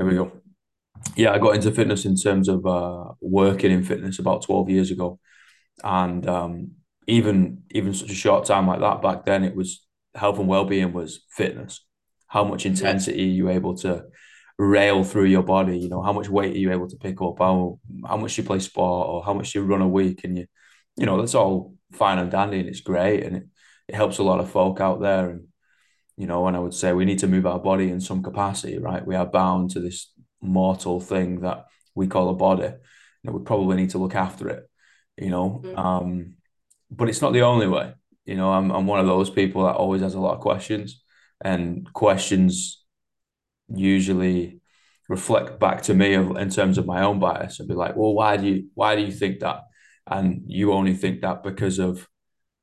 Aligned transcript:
There 0.00 0.08
we 0.08 0.14
go. 0.14 0.32
Yeah, 1.14 1.32
I 1.32 1.38
got 1.38 1.54
into 1.54 1.70
fitness 1.70 2.06
in 2.06 2.16
terms 2.16 2.48
of 2.48 2.64
uh, 2.64 3.12
working 3.20 3.70
in 3.70 3.84
fitness 3.84 4.18
about 4.18 4.42
12 4.42 4.70
years 4.70 4.90
ago. 4.90 5.18
And 5.84 6.26
um, 6.26 6.70
even 7.06 7.64
even 7.72 7.92
such 7.92 8.10
a 8.10 8.14
short 8.14 8.46
time 8.46 8.66
like 8.66 8.80
that 8.80 9.02
back 9.02 9.26
then, 9.26 9.44
it 9.44 9.54
was 9.54 9.84
health 10.14 10.38
and 10.38 10.48
well-being 10.48 10.94
was 10.94 11.26
fitness. 11.28 11.84
How 12.28 12.44
much 12.44 12.64
intensity 12.64 13.24
are 13.24 13.26
you 13.26 13.50
able 13.50 13.76
to 13.78 14.04
rail 14.56 15.04
through 15.04 15.26
your 15.26 15.42
body? 15.42 15.78
You 15.78 15.90
know, 15.90 16.00
how 16.00 16.14
much 16.14 16.30
weight 16.30 16.54
are 16.54 16.58
you 16.58 16.72
able 16.72 16.88
to 16.88 16.96
pick 16.96 17.20
up? 17.20 17.34
How 17.38 17.78
how 18.08 18.16
much 18.16 18.38
you 18.38 18.44
play 18.44 18.60
sport 18.60 19.06
or 19.06 19.22
how 19.22 19.34
much 19.34 19.54
you 19.54 19.64
run 19.64 19.82
a 19.82 19.88
week? 19.88 20.24
And 20.24 20.38
you, 20.38 20.46
you 20.96 21.04
know, 21.04 21.18
that's 21.20 21.34
all 21.34 21.74
fine 21.92 22.18
and 22.18 22.30
dandy 22.30 22.60
and 22.60 22.70
it's 22.70 22.80
great 22.80 23.22
and 23.24 23.36
it, 23.36 23.42
it 23.88 23.96
helps 23.96 24.16
a 24.16 24.22
lot 24.22 24.40
of 24.40 24.50
folk 24.50 24.80
out 24.80 25.02
there. 25.02 25.28
And 25.28 25.48
you 26.20 26.26
know, 26.26 26.46
and 26.46 26.54
I 26.54 26.60
would 26.60 26.74
say 26.74 26.92
we 26.92 27.06
need 27.06 27.20
to 27.20 27.26
move 27.26 27.46
our 27.46 27.58
body 27.58 27.90
in 27.90 27.98
some 27.98 28.22
capacity, 28.22 28.76
right? 28.78 29.06
We 29.10 29.16
are 29.16 29.24
bound 29.24 29.70
to 29.70 29.80
this 29.80 30.12
mortal 30.42 31.00
thing 31.00 31.40
that 31.40 31.64
we 31.94 32.08
call 32.08 32.28
a 32.28 32.34
body. 32.34 32.72
And 33.24 33.34
we 33.34 33.42
probably 33.42 33.76
need 33.76 33.90
to 33.90 33.98
look 33.98 34.14
after 34.14 34.50
it, 34.50 34.68
you 35.16 35.30
know. 35.30 35.62
Mm-hmm. 35.64 35.78
Um, 35.78 36.34
but 36.90 37.08
it's 37.08 37.22
not 37.22 37.32
the 37.32 37.40
only 37.42 37.66
way. 37.66 37.94
You 38.26 38.36
know, 38.36 38.52
I'm 38.52 38.70
I'm 38.70 38.86
one 38.86 39.00
of 39.00 39.06
those 39.06 39.30
people 39.30 39.64
that 39.64 39.76
always 39.76 40.02
has 40.02 40.14
a 40.14 40.20
lot 40.20 40.34
of 40.34 40.40
questions, 40.40 41.02
and 41.42 41.90
questions 41.92 42.84
usually 43.68 44.60
reflect 45.08 45.58
back 45.58 45.82
to 45.84 45.94
me 45.94 46.14
of, 46.14 46.36
in 46.36 46.50
terms 46.50 46.76
of 46.76 46.84
my 46.84 47.02
own 47.02 47.18
bias 47.18 47.60
and 47.60 47.68
be 47.68 47.74
like, 47.74 47.96
well, 47.96 48.14
why 48.14 48.36
do 48.36 48.46
you 48.46 48.68
why 48.74 48.94
do 48.94 49.02
you 49.02 49.12
think 49.12 49.40
that? 49.40 49.62
And 50.06 50.42
you 50.46 50.72
only 50.72 50.94
think 50.94 51.22
that 51.22 51.42
because 51.42 51.78
of 51.78 52.06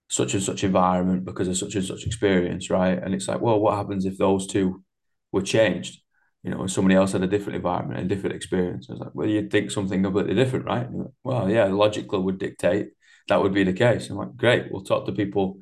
such 0.09 0.33
and 0.33 0.43
such 0.43 0.63
environment, 0.63 1.25
because 1.25 1.47
of 1.47 1.57
such 1.57 1.75
and 1.75 1.85
such 1.85 2.05
experience, 2.05 2.69
right? 2.69 3.01
And 3.01 3.13
it's 3.13 3.27
like, 3.27 3.41
well, 3.41 3.59
what 3.59 3.75
happens 3.75 4.05
if 4.05 4.17
those 4.17 4.47
two 4.47 4.83
were 5.31 5.41
changed? 5.41 6.01
You 6.43 6.51
know, 6.51 6.67
somebody 6.67 6.95
else 6.95 7.11
had 7.11 7.23
a 7.23 7.27
different 7.27 7.57
environment 7.57 7.99
and 7.99 8.07
different 8.07 8.35
experience. 8.35 8.87
I 8.89 8.93
was 8.93 9.01
like, 9.01 9.15
well, 9.15 9.27
you'd 9.27 9.51
think 9.51 9.71
something 9.71 10.03
completely 10.03 10.35
different, 10.35 10.65
right? 10.65 10.91
Like, 10.91 11.07
well, 11.23 11.49
yeah, 11.49 11.65
logically 11.65 12.19
would 12.19 12.39
dictate 12.39 12.89
that 13.27 13.41
would 13.41 13.53
be 13.53 13.63
the 13.63 13.73
case. 13.73 14.09
I'm 14.09 14.17
like, 14.17 14.35
great, 14.37 14.71
we'll 14.71 14.83
talk 14.83 15.05
to 15.05 15.11
people 15.11 15.59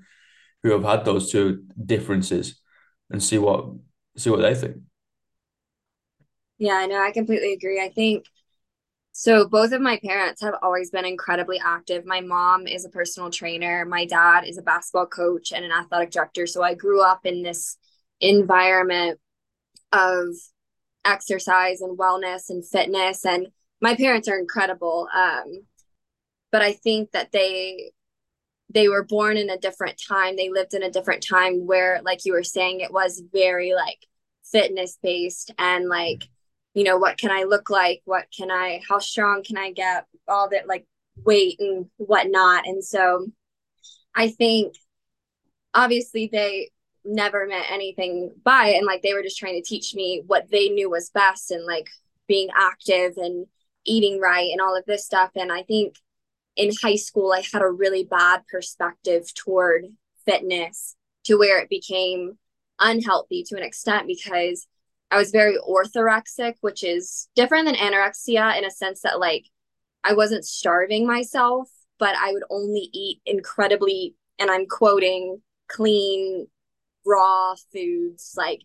who 0.63 0.71
have 0.71 0.83
had 0.83 1.05
those 1.05 1.31
two 1.31 1.63
differences 1.83 2.61
and 3.09 3.23
see 3.23 3.37
what 3.37 3.65
see 4.17 4.29
what 4.29 4.41
they 4.41 4.55
think. 4.55 4.77
Yeah, 6.57 6.75
I 6.75 6.85
know. 6.85 7.01
I 7.01 7.11
completely 7.11 7.53
agree. 7.53 7.81
I 7.81 7.89
think 7.89 8.25
so. 9.17 9.47
Both 9.47 9.71
of 9.71 9.81
my 9.81 9.99
parents 10.03 10.41
have 10.41 10.55
always 10.61 10.91
been 10.91 11.05
incredibly 11.05 11.59
active. 11.63 12.05
My 12.05 12.21
mom 12.21 12.67
is 12.67 12.83
a 12.85 12.89
personal 12.89 13.29
trainer. 13.29 13.85
My 13.85 14.05
dad 14.05 14.45
is 14.45 14.57
a 14.57 14.61
basketball 14.61 15.07
coach 15.07 15.53
and 15.53 15.63
an 15.63 15.71
athletic 15.71 16.11
director. 16.11 16.45
So 16.45 16.61
I 16.61 16.73
grew 16.73 17.01
up 17.01 17.25
in 17.25 17.41
this 17.41 17.77
environment 18.19 19.19
of 19.93 20.27
exercise 21.05 21.79
and 21.81 21.97
wellness 21.97 22.49
and 22.49 22.67
fitness. 22.67 23.25
And 23.25 23.47
my 23.81 23.95
parents 23.95 24.27
are 24.27 24.37
incredible. 24.37 25.07
Um, 25.15 25.65
but 26.51 26.61
I 26.61 26.73
think 26.73 27.11
that 27.11 27.31
they 27.31 27.91
they 28.73 28.89
were 28.89 29.03
born 29.03 29.37
in 29.37 29.49
a 29.49 29.57
different 29.57 30.01
time. 30.05 30.35
They 30.35 30.49
lived 30.49 30.73
in 30.73 30.83
a 30.83 30.91
different 30.91 31.25
time 31.25 31.65
where, 31.65 32.01
like 32.03 32.25
you 32.25 32.33
were 32.33 32.43
saying, 32.43 32.81
it 32.81 32.91
was 32.91 33.23
very 33.31 33.73
like 33.73 33.99
fitness 34.51 34.97
based 35.01 35.53
and 35.57 35.87
like, 35.87 36.23
you 36.75 36.83
know, 36.83 36.97
what 36.97 37.17
can 37.17 37.31
I 37.31 37.43
look 37.43 37.69
like? 37.69 38.01
What 38.05 38.25
can 38.37 38.51
I, 38.51 38.81
how 38.87 38.99
strong 38.99 39.43
can 39.43 39.57
I 39.57 39.71
get? 39.71 40.05
All 40.27 40.49
that 40.49 40.67
like 40.67 40.85
weight 41.23 41.59
and 41.59 41.87
whatnot. 41.97 42.67
And 42.67 42.83
so 42.83 43.27
I 44.13 44.27
think 44.27 44.75
obviously 45.73 46.29
they 46.31 46.69
never 47.05 47.47
meant 47.47 47.71
anything 47.71 48.33
by 48.43 48.67
it. 48.67 48.77
And 48.77 48.85
like 48.85 49.01
they 49.01 49.13
were 49.13 49.23
just 49.23 49.39
trying 49.39 49.61
to 49.61 49.67
teach 49.67 49.95
me 49.95 50.21
what 50.27 50.51
they 50.51 50.67
knew 50.67 50.89
was 50.89 51.09
best 51.09 51.49
and 51.49 51.65
like 51.65 51.87
being 52.27 52.49
active 52.53 53.13
and 53.15 53.47
eating 53.85 54.19
right 54.19 54.49
and 54.51 54.59
all 54.59 54.75
of 54.75 54.85
this 54.85 55.05
stuff. 55.05 55.31
And 55.35 55.53
I 55.53 55.63
think 55.63 55.95
in 56.57 56.71
high 56.81 56.97
school, 56.97 57.31
I 57.31 57.41
had 57.53 57.61
a 57.61 57.69
really 57.69 58.03
bad 58.03 58.41
perspective 58.51 59.33
toward 59.33 59.85
fitness 60.25 60.97
to 61.23 61.37
where 61.37 61.59
it 61.59 61.69
became 61.69 62.37
unhealthy 62.79 63.43
to 63.43 63.55
an 63.55 63.63
extent 63.63 64.07
because 64.07 64.67
I 65.11 65.17
was 65.17 65.31
very 65.31 65.57
orthorexic, 65.57 66.55
which 66.61 66.83
is 66.83 67.29
different 67.35 67.65
than 67.65 67.75
anorexia 67.75 68.57
in 68.57 68.65
a 68.65 68.71
sense 68.71 69.01
that 69.01 69.19
like 69.19 69.45
I 70.03 70.13
wasn't 70.13 70.45
starving 70.45 71.07
myself, 71.07 71.69
but 71.99 72.15
I 72.15 72.31
would 72.31 72.43
only 72.49 72.89
eat 72.93 73.21
incredibly, 73.25 74.15
and 74.39 74.51
I'm 74.51 74.65
quoting, 74.67 75.41
clean, 75.67 76.47
raw 77.05 77.55
foods. 77.71 78.33
Like 78.37 78.61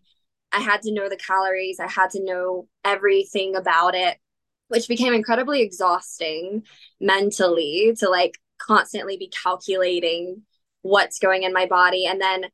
I 0.52 0.60
had 0.60 0.82
to 0.82 0.92
know 0.92 1.08
the 1.08 1.16
calories, 1.16 1.80
I 1.80 1.88
had 1.88 2.10
to 2.10 2.24
know 2.24 2.68
everything 2.84 3.56
about 3.56 3.94
it 3.94 4.18
which 4.70 4.86
became 4.86 5.12
incredibly 5.12 5.62
exhausting 5.62 6.62
mentally 7.00 7.92
to 7.98 8.08
like 8.08 8.38
constantly 8.58 9.16
be 9.16 9.28
calculating 9.28 10.42
what's 10.82 11.18
going 11.18 11.42
in 11.42 11.52
my 11.52 11.66
body 11.66 12.06
and 12.06 12.20
then 12.20 12.44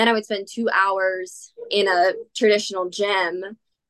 then 0.00 0.08
I 0.08 0.12
would 0.12 0.24
spend 0.24 0.48
2 0.50 0.68
hours 0.70 1.52
in 1.70 1.86
a 1.86 2.12
traditional 2.34 2.88
gym 2.88 3.44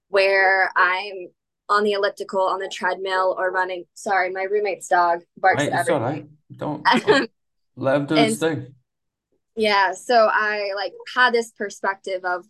where 0.09 0.71
I'm 0.77 1.29
on 1.69 1.85
the 1.85 1.93
elliptical 1.93 2.41
on 2.41 2.59
the 2.59 2.69
treadmill 2.69 3.37
or 3.39 3.53
running 3.53 3.85
sorry 3.95 4.31
my 4.31 4.43
roommate's 4.43 4.89
dog 4.89 5.21
barks 5.37 5.63
right, 5.63 5.73
at 5.73 5.89
everything. 5.89 6.03
Right. 6.03 6.29
Don't, 6.57 6.85
don't 7.07 7.31
let 7.77 7.97
him 7.97 8.07
do 8.07 8.15
his 8.17 8.41
thing 8.41 8.75
yeah 9.55 9.93
so 9.93 10.29
I 10.33 10.73
like 10.75 10.93
had 11.15 11.33
this 11.33 11.53
perspective 11.53 12.25
of 12.25 12.45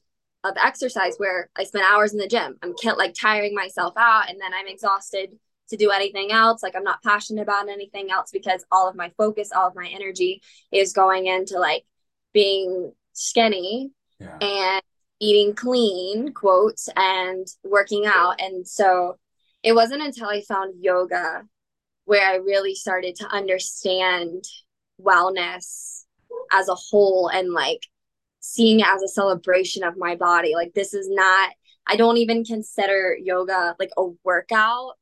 of 0.45 0.55
exercise 0.63 1.15
where 1.19 1.51
I 1.57 1.65
spend 1.65 1.85
hours 1.85 2.13
in 2.13 2.19
the 2.19 2.27
gym. 2.27 2.57
I'm 2.63 2.75
like 2.97 3.15
tiring 3.15 3.55
myself 3.55 3.95
out 3.97 4.31
and 4.31 4.41
then 4.41 4.53
I'm 4.55 4.69
exhausted 4.69 5.31
to 5.69 5.77
do 5.77 5.91
anything 5.91 6.33
else. 6.33 6.63
Like 6.63 6.75
I'm 6.75 6.85
not 6.85 7.03
passionate 7.03 7.43
about 7.43 7.69
anything 7.69 8.11
else 8.11 8.31
because 8.33 8.65
all 8.73 8.89
of 8.89 8.97
my 8.97 9.13
focus, 9.17 9.51
all 9.55 9.69
of 9.69 9.75
my 9.75 9.89
energy 9.89 10.43
is 10.73 10.93
going 10.93 11.27
into 11.27 11.59
like 11.59 11.85
being 12.33 12.93
skinny 13.13 13.91
yeah. 14.19 14.39
and 14.41 14.83
eating 15.21 15.55
clean, 15.55 16.33
quotes, 16.33 16.89
and 16.97 17.47
working 17.63 18.07
out. 18.07 18.41
And 18.41 18.67
so 18.67 19.19
it 19.63 19.75
wasn't 19.75 20.03
until 20.03 20.29
I 20.29 20.43
found 20.43 20.83
yoga 20.83 21.45
where 22.05 22.27
I 22.27 22.37
really 22.37 22.75
started 22.75 23.15
to 23.17 23.27
understand 23.27 24.45
wellness 25.01 26.05
as 26.53 26.69
a 26.69 26.75
whole 26.75 27.29
and 27.29 27.53
like 27.53 27.81
seeing 28.41 28.81
it 28.81 28.87
as 28.87 29.03
a 29.03 29.09
celebration 29.09 29.85
of 29.85 29.97
my 29.97 30.17
body. 30.17 30.55
Like 30.55 30.73
this 30.75 30.95
is 30.95 31.09
not 31.09 31.51
I 31.87 31.97
don't 31.97 32.19
even 32.19 32.45
consider 32.45 33.17
yoga 33.21 33.75
like 33.79 33.91
a 33.97 34.07
workout. 34.25 34.93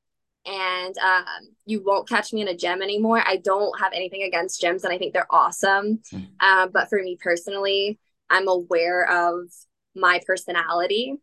And 0.50 0.96
um, 0.98 1.24
you 1.66 1.82
won't 1.84 2.08
catch 2.08 2.32
me 2.32 2.40
in 2.40 2.48
a 2.48 2.56
gym 2.56 2.80
anymore. 2.80 3.22
I 3.24 3.36
don't 3.36 3.78
have 3.78 3.92
anything 3.92 4.22
against 4.22 4.62
gyms, 4.62 4.82
and 4.82 4.92
I 4.92 4.96
think 4.96 5.12
they're 5.12 5.26
awesome. 5.30 6.00
Mm. 6.10 6.28
Uh, 6.40 6.68
but 6.68 6.88
for 6.88 7.02
me 7.02 7.18
personally, 7.20 7.98
I'm 8.30 8.48
aware 8.48 9.28
of 9.28 9.50
my 9.94 10.20
personality, 10.26 11.16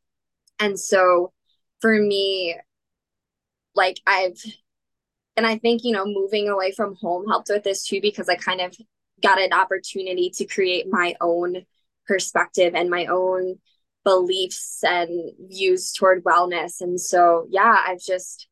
and 0.59 0.79
so 0.79 1.33
for 1.81 1.99
me, 1.99 2.55
like 3.73 3.99
I've, 4.05 4.39
and 5.35 5.47
I 5.47 5.57
think 5.57 5.83
you 5.83 5.91
know, 5.91 6.05
moving 6.05 6.47
away 6.47 6.71
from 6.71 6.95
home 6.95 7.27
helped 7.27 7.49
with 7.49 7.63
this 7.63 7.87
too 7.87 8.01
because 8.01 8.29
I 8.29 8.35
kind 8.35 8.61
of 8.61 8.75
got 9.23 9.41
an 9.41 9.53
opportunity 9.53 10.29
to 10.35 10.45
create 10.45 10.85
my 10.87 11.15
own 11.19 11.65
perspective 12.07 12.75
and 12.75 12.89
my 12.89 13.07
own 13.07 13.55
beliefs 14.03 14.83
and 14.83 15.31
views 15.49 15.91
toward 15.91 16.23
wellness. 16.23 16.81
And 16.81 17.01
so, 17.01 17.47
yeah, 17.49 17.77
I've 17.87 17.99
just, 17.99 18.47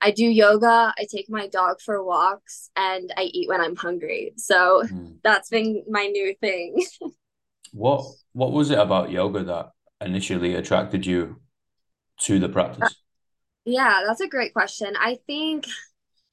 I 0.00 0.10
do 0.12 0.24
yoga, 0.24 0.94
I 0.96 1.06
take 1.10 1.28
my 1.28 1.48
dog 1.48 1.80
for 1.80 2.02
walks, 2.04 2.70
and 2.76 3.12
I 3.16 3.24
eat 3.24 3.48
when 3.48 3.60
I'm 3.60 3.76
hungry. 3.76 4.32
So 4.36 4.84
mm. 4.84 5.16
that's 5.24 5.48
been 5.48 5.82
my 5.88 6.06
new 6.06 6.34
thing. 6.40 6.84
what 7.72 8.04
What 8.32 8.52
was 8.52 8.70
it 8.70 8.78
about 8.78 9.10
yoga 9.10 9.42
that 9.44 9.70
initially 10.00 10.54
attracted 10.54 11.04
you 11.04 11.40
to 12.20 12.38
the 12.38 12.48
practice? 12.48 12.94
Yeah, 13.64 14.02
that's 14.06 14.20
a 14.20 14.28
great 14.28 14.52
question. 14.52 14.94
I 14.98 15.18
think 15.26 15.66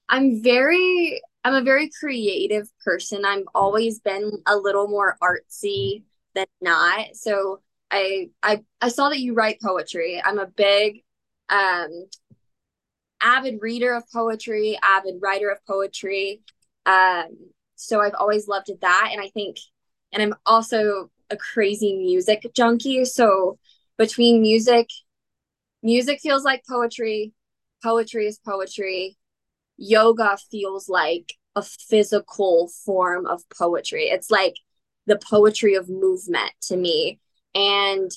I'm 0.08 0.42
very 0.42 1.22
I'm 1.44 1.54
a 1.54 1.62
very 1.62 1.90
creative 2.00 2.68
person. 2.84 3.26
I've 3.26 3.44
always 3.54 4.00
been 4.00 4.32
a 4.48 4.56
little 4.58 4.88
more 4.88 5.18
artsy 5.22 6.04
than 6.34 6.48
not. 6.62 7.16
So 7.16 7.62
I 7.92 8.30
I 8.42 8.64
I 8.82 8.90
saw 8.90 9.10
that 9.10 9.20
you 9.20 9.34
write 9.34 9.62
poetry. 9.62 10.22
I'm 10.24 10.40
a 10.40 10.48
big 10.48 11.04
um 11.50 11.90
avid 13.26 13.62
reader 13.62 13.94
of 13.94 14.10
poetry, 14.12 14.78
avid 14.82 15.16
writer 15.22 15.50
of 15.50 15.58
poetry. 15.66 16.42
Um 16.86 17.52
so 17.76 18.00
I've 18.02 18.16
always 18.18 18.48
loved 18.48 18.72
that 18.82 19.10
and 19.12 19.22
I 19.22 19.28
think 19.30 19.58
and 20.14 20.24
I'm 20.24 20.36
also 20.46 21.10
a 21.30 21.36
crazy 21.36 21.98
music 21.98 22.46
junkie. 22.56 23.04
So 23.06 23.58
between 23.98 24.42
music 24.42 24.88
music 25.84 26.20
feels 26.22 26.44
like 26.44 26.64
poetry, 26.70 27.34
poetry 27.84 28.28
is 28.28 28.40
poetry. 28.40 29.18
Yoga 29.78 30.38
feels 30.52 30.88
like 30.88 31.34
a 31.56 31.62
physical 31.62 32.70
form 32.86 33.26
of 33.26 33.44
poetry. 33.50 34.06
It's 34.06 34.30
like 34.30 34.56
the 35.06 35.18
poetry 35.18 35.76
of 35.76 35.90
movement 35.90 36.52
to 36.64 36.78
me. 36.78 37.20
And 37.54 38.12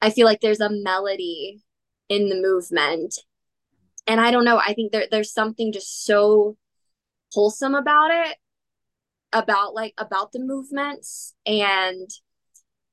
I 0.00 0.10
feel 0.10 0.26
like 0.26 0.40
there's 0.40 0.60
a 0.60 0.70
melody 0.70 1.62
in 2.08 2.28
the 2.28 2.40
movement. 2.40 3.18
And 4.06 4.20
I 4.20 4.30
don't 4.30 4.44
know, 4.44 4.58
I 4.58 4.74
think 4.74 4.92
there, 4.92 5.06
there's 5.10 5.32
something 5.32 5.72
just 5.72 6.04
so 6.04 6.56
wholesome 7.32 7.74
about 7.74 8.10
it, 8.10 8.36
about 9.32 9.74
like 9.74 9.94
about 9.96 10.32
the 10.32 10.40
movements. 10.40 11.34
And 11.46 12.08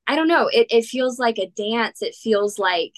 I 0.06 0.16
don't 0.16 0.28
know, 0.28 0.48
it, 0.52 0.68
it 0.70 0.84
feels 0.84 1.18
like 1.18 1.38
a 1.38 1.50
dance. 1.50 2.02
It 2.02 2.14
feels 2.14 2.58
like 2.58 2.92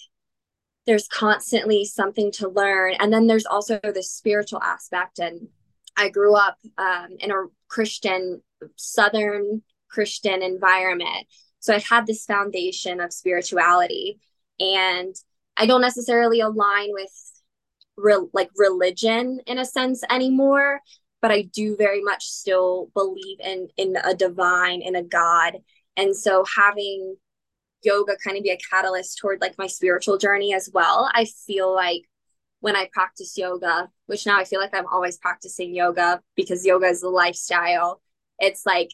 there's 0.87 1.09
constantly 1.09 1.85
something 1.85 2.33
to 2.33 2.49
learn. 2.49 2.95
And 2.99 3.13
then 3.13 3.27
there's 3.27 3.47
also 3.47 3.79
the 3.83 4.03
spiritual 4.03 4.63
aspect. 4.63 5.19
And 5.19 5.49
I 5.97 6.09
grew 6.09 6.35
up 6.35 6.59
um, 6.79 7.09
in 7.21 7.31
a 7.31 7.45
Christian, 7.69 8.43
Southern 8.77 9.63
Christian 9.89 10.43
environment. 10.43 11.27
So 11.61 11.75
I 11.75 11.79
had 11.79 12.07
this 12.07 12.25
foundation 12.25 13.01
of 13.01 13.13
spirituality. 13.13 14.19
And 14.59 15.15
I 15.57 15.67
don't 15.67 15.81
necessarily 15.81 16.41
align 16.41 16.89
with 16.93 17.32
real 17.97 18.31
like 18.33 18.51
religion 18.57 19.41
in 19.47 19.59
a 19.59 19.65
sense 19.65 20.03
anymore, 20.11 20.81
but 21.21 21.31
I 21.31 21.43
do 21.43 21.77
very 21.77 22.03
much 22.03 22.25
still 22.25 22.91
believe 22.95 23.39
in 23.41 23.69
in 23.77 23.97
a 24.03 24.15
divine 24.15 24.83
in 24.83 24.97
a 24.97 25.03
God. 25.03 25.59
And 25.97 26.17
so 26.17 26.45
having 26.57 27.17
yoga 27.85 28.17
kind 28.25 28.37
of 28.37 28.43
be 28.43 28.51
a 28.51 28.59
catalyst 28.71 29.19
toward 29.19 29.41
like 29.41 29.59
my 29.59 29.67
spiritual 29.67 30.19
journey 30.19 30.55
as 30.55 30.71
well. 30.73 31.11
I 31.13 31.27
feel 31.47 31.75
like 31.75 32.03
when 32.61 32.77
I 32.77 32.89
practice 32.93 33.37
yoga, 33.37 33.89
which 34.07 34.25
now 34.25 34.39
I 34.39 34.45
feel 34.45 34.61
like 34.61 34.75
I'm 34.75 34.87
always 34.87 35.19
practicing 35.19 35.75
yoga 35.75 36.21
because 36.37 36.65
yoga 36.65 36.87
is 36.87 37.03
a 37.03 37.09
lifestyle. 37.09 38.01
It's 38.39 38.65
like 38.65 38.91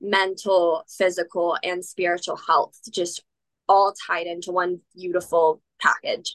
mental, 0.00 0.84
physical, 0.88 1.56
and 1.62 1.84
spiritual 1.84 2.36
health 2.36 2.76
just 2.90 3.22
all 3.68 3.94
tied 4.06 4.26
into 4.26 4.50
one 4.50 4.80
beautiful 4.94 5.62
package. 5.80 6.32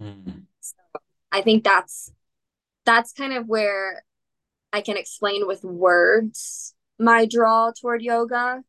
Mm. 0.00 0.39
I 1.32 1.42
think 1.42 1.64
that's 1.64 2.12
that's 2.84 3.12
kind 3.12 3.32
of 3.32 3.46
where 3.46 4.04
I 4.72 4.80
can 4.80 4.96
explain 4.96 5.46
with 5.46 5.64
words 5.64 6.74
my 6.98 7.26
draw 7.26 7.72
toward 7.72 8.02
yoga. 8.02 8.62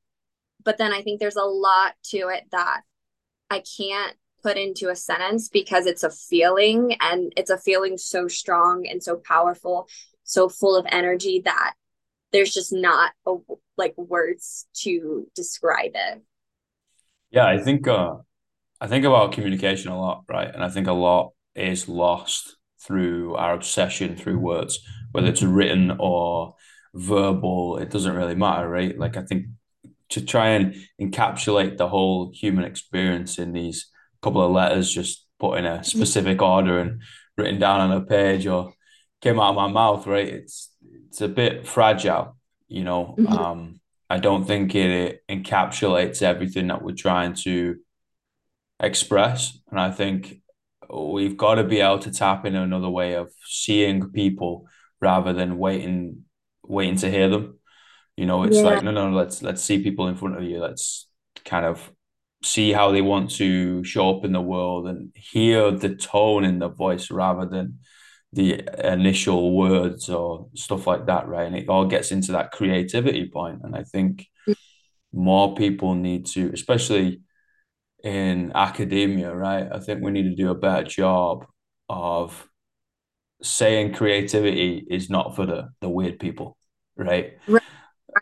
But 0.64 0.78
then 0.78 0.94
I 0.94 1.02
think 1.02 1.20
there's 1.20 1.36
a 1.36 1.44
lot 1.44 1.94
to 2.12 2.30
it 2.30 2.46
that 2.52 2.82
I 3.50 3.64
can't 3.78 4.16
put 4.44 4.58
into 4.58 4.90
a 4.90 4.96
sentence 4.96 5.50
because 5.50 5.86
it's 5.86 6.04
a 6.04 6.10
feeling 6.10 6.96
and 7.02 7.32
it's 7.38 7.50
a 7.50 7.58
feeling 7.58 7.98
so 7.98 8.28
strong 8.28 8.88
and 8.88 9.04
so 9.04 9.18
powerful, 9.18 9.88
so 10.24 10.50
full 10.50 10.76
of 10.76 10.86
energy 10.92 11.42
that 11.46 11.74
there's 12.32 12.54
just 12.54 12.72
not 12.72 13.12
a, 13.28 13.36
like 13.78 13.98
words 13.98 14.68
to 14.74 15.28
describe 15.36 15.92
it. 15.94 16.22
Yeah, 17.30 17.46
I 17.46 17.58
think 17.58 17.88
uh 17.88 18.16
I 18.80 18.88
think 18.88 19.06
about 19.06 19.34
communication 19.34 19.92
a 19.92 20.00
lot, 20.00 20.24
right? 20.28 20.54
And 20.54 20.64
I 20.64 20.70
think 20.70 20.88
a 20.88 20.94
lot 20.94 21.34
is 21.56 21.88
lost 21.88 22.56
through 22.82 23.36
our 23.36 23.54
obsession 23.54 24.16
through 24.16 24.40
words, 24.40 24.80
whether 25.12 25.28
it's 25.28 25.44
written 25.44 25.96
or 26.00 26.56
verbal, 26.94 27.78
it 27.78 27.90
doesn't 27.90 28.16
really 28.16 28.36
matter, 28.36 28.68
right? 28.68 28.98
Like 28.98 29.18
I 29.18 29.24
think 29.24 29.48
to 30.10 30.22
try 30.26 30.50
and 30.50 30.76
encapsulate 31.00 31.78
the 31.78 31.88
whole 31.88 32.32
human 32.34 32.66
experience 32.66 33.40
in 33.40 33.54
these 33.54 33.90
couple 34.22 34.42
of 34.42 34.52
letters, 34.52 34.92
just 34.92 35.26
put 35.40 35.58
in 35.58 35.66
a 35.66 35.84
specific 35.84 36.42
order 36.42 36.80
and 36.80 37.02
written 37.38 37.60
down 37.60 37.82
on 37.82 37.92
a 37.92 38.02
page 38.02 38.46
or 38.46 38.74
came 39.22 39.40
out 39.40 39.50
of 39.50 39.56
my 39.56 39.68
mouth, 39.68 40.06
right? 40.08 40.28
It's 40.28 40.70
it's 41.08 41.22
a 41.22 41.28
bit 41.28 41.68
fragile, 41.68 42.38
you 42.68 42.84
know. 42.84 43.16
Mm-hmm. 43.18 43.34
Um, 43.34 43.80
I 44.10 44.20
don't 44.20 44.46
think 44.46 44.76
it, 44.76 44.90
it 44.90 45.24
encapsulates 45.30 46.22
everything 46.22 46.68
that 46.68 46.82
we're 46.82 46.96
trying 46.96 47.34
to 47.46 47.78
express. 48.80 49.58
And 49.70 49.80
I 49.80 49.92
think 49.92 50.41
we've 50.94 51.38
got 51.38 51.56
to 51.56 51.64
be 51.64 51.80
able 51.80 52.00
to 52.00 52.12
tap 52.12 52.46
in 52.46 52.56
another 52.56 52.90
way 52.90 53.14
of 53.14 53.32
seeing 53.46 54.10
people 54.12 54.68
rather 55.00 55.34
than 55.34 55.58
waiting 55.58 56.24
waiting 56.64 56.98
to 56.98 57.10
hear 57.10 57.30
them. 57.30 57.60
You 58.18 58.26
know, 58.26 58.44
it's 58.44 58.58
yeah. 58.58 58.64
like 58.64 58.84
no, 58.84 58.92
no, 58.92 59.10
let's 59.10 59.42
let's 59.42 59.64
see 59.64 59.84
people 59.84 60.08
in 60.08 60.16
front 60.16 60.38
of 60.38 60.44
you. 60.44 60.60
Let's 60.60 61.08
kind 61.46 61.66
of 61.66 61.92
see 62.44 62.72
how 62.72 62.92
they 62.92 63.02
want 63.02 63.32
to 63.32 63.84
show 63.84 64.18
up 64.18 64.26
in 64.26 64.32
the 64.32 64.42
world 64.42 64.88
and 64.88 65.12
hear 65.16 65.72
the 65.72 65.96
tone 65.96 66.44
in 66.44 66.60
the 66.60 66.70
voice 66.70 67.12
rather 67.12 67.46
than 67.46 67.80
the 68.34 68.62
initial 68.84 69.56
words 69.56 70.10
or 70.10 70.48
stuff 70.56 70.88
like 70.88 71.06
that, 71.06 71.28
right? 71.28 71.46
And 71.46 71.56
it 71.56 71.70
all 71.70 71.86
gets 71.86 72.12
into 72.12 72.32
that 72.32 72.52
creativity 72.52 73.30
point. 73.30 73.62
And 73.64 73.76
I 73.76 73.84
think 73.84 74.28
mm. 74.48 74.56
more 75.14 75.54
people 75.56 75.96
need 75.96 76.26
to, 76.28 76.50
especially 76.54 77.22
in 78.04 78.52
academia, 78.56 79.34
right? 79.34 79.68
I 79.72 79.80
think 79.80 80.02
we 80.02 80.12
need 80.12 80.24
to 80.24 80.36
do 80.36 80.50
a 80.50 80.56
better 80.56 80.84
job 80.84 81.46
of 81.90 82.48
saying 83.42 83.94
creativity 83.94 84.86
is 84.90 85.10
not 85.10 85.36
for 85.36 85.46
the 85.46 85.70
the 85.82 85.90
weird 85.90 86.20
people, 86.20 86.58
right? 86.96 87.38
right. 87.48 87.64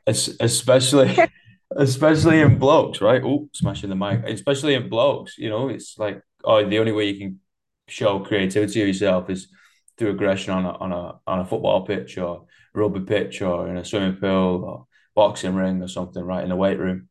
Es- 0.08 0.36
especially 0.40 1.18
especially 1.76 2.42
in 2.42 2.58
blokes, 2.58 3.02
right? 3.02 3.22
Oh, 3.24 3.50
smashing 3.54 3.90
the 3.90 3.96
mic. 3.96 4.24
Especially 4.26 4.74
in 4.74 4.90
blokes, 4.90 5.38
you 5.38 5.50
know, 5.50 5.70
it's 5.70 5.98
like 5.98 6.22
oh, 6.44 6.68
the 6.68 6.80
only 6.80 6.92
way 6.92 7.06
you 7.06 7.18
can 7.20 7.40
show 7.88 8.20
creativity 8.20 8.82
of 8.82 8.88
yourself 8.88 9.30
is 9.30 9.48
through 9.98 10.12
aggression 10.12 10.54
on 10.54 10.66
a 10.66 10.72
on 10.72 10.92
a 10.92 11.20
on 11.28 11.40
a 11.40 11.46
football 11.46 11.86
pitch 11.86 12.18
or 12.18 12.46
rugby 12.74 13.02
pitch 13.02 13.42
or 13.42 13.68
in 13.68 13.78
a 13.78 13.86
swimming 13.86 14.16
pool 14.16 14.64
or 14.64 14.86
boxing 15.16 15.56
ring 15.56 15.82
or 15.82 15.88
something, 15.88 16.24
right? 16.24 16.44
In 16.44 16.50
the 16.50 16.56
weight 16.56 16.80
room 16.80 17.09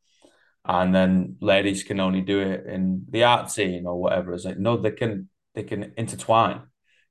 and 0.69 0.94
then 0.94 1.37
ladies 1.41 1.82
can 1.82 1.99
only 1.99 2.20
do 2.20 2.41
it 2.41 2.67
in 2.67 3.06
the 3.09 3.25
art 3.25 3.50
scene 3.50 3.87
or 3.87 3.99
whatever. 3.99 4.35
It's 4.35 4.44
like 4.44 4.59
no, 4.59 4.76
they 4.76 4.91
can 4.91 5.31
they 5.55 5.62
can 5.62 5.93
intertwine. 5.97 6.61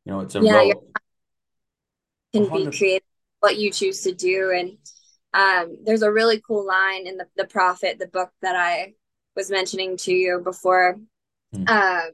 You 0.06 0.12
know, 0.13 0.19
it's 0.21 0.36
a 0.36 0.42
yeah, 0.42 0.57
role. 0.57 0.92
Can 2.33 2.44
be 2.51 2.77
creative 2.77 3.07
what 3.39 3.57
you 3.57 3.71
choose 3.71 4.01
to 4.01 4.13
do, 4.13 4.51
and 4.51 4.77
um, 5.33 5.77
there's 5.83 6.04
a 6.04 6.12
really 6.12 6.39
cool 6.45 6.65
line 6.65 7.07
in 7.07 7.18
the 7.18 7.25
the 7.36 7.48
Prophet, 7.48 7.98
the 7.98 8.07
book 8.07 8.30
that 8.42 8.56
I 8.56 8.94
was 9.36 9.50
mentioning 9.50 9.98
to 9.98 10.13
you 10.13 10.39
before, 10.44 10.98
hmm. 11.53 11.63
uh, 11.68 12.06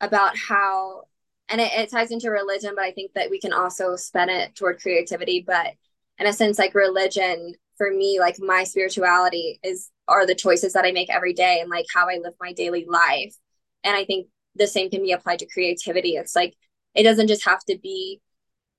about 0.00 0.36
how, 0.36 1.02
and 1.48 1.60
it, 1.60 1.72
it 1.72 1.90
ties 1.90 2.10
into 2.10 2.30
religion, 2.30 2.72
but 2.74 2.84
I 2.84 2.92
think 2.92 3.12
that 3.14 3.30
we 3.30 3.40
can 3.40 3.52
also 3.52 3.96
spend 3.96 4.30
it 4.30 4.54
toward 4.54 4.80
creativity. 4.80 5.44
But 5.46 5.74
in 6.18 6.26
a 6.26 6.32
sense, 6.32 6.58
like 6.58 6.74
religion 6.74 7.54
for 7.82 7.90
me, 7.90 8.20
like 8.20 8.36
my 8.38 8.62
spirituality 8.62 9.58
is 9.64 9.90
are 10.06 10.24
the 10.24 10.36
choices 10.36 10.72
that 10.74 10.84
I 10.84 10.92
make 10.92 11.10
every 11.10 11.32
day 11.32 11.58
and 11.60 11.68
like 11.68 11.86
how 11.92 12.08
I 12.08 12.20
live 12.22 12.34
my 12.40 12.52
daily 12.52 12.86
life. 12.88 13.34
And 13.82 13.96
I 13.96 14.04
think 14.04 14.28
the 14.54 14.68
same 14.68 14.88
can 14.88 15.02
be 15.02 15.10
applied 15.10 15.40
to 15.40 15.48
creativity. 15.48 16.10
It's 16.10 16.36
like 16.36 16.54
it 16.94 17.02
doesn't 17.02 17.26
just 17.26 17.44
have 17.44 17.58
to 17.64 17.76
be 17.82 18.20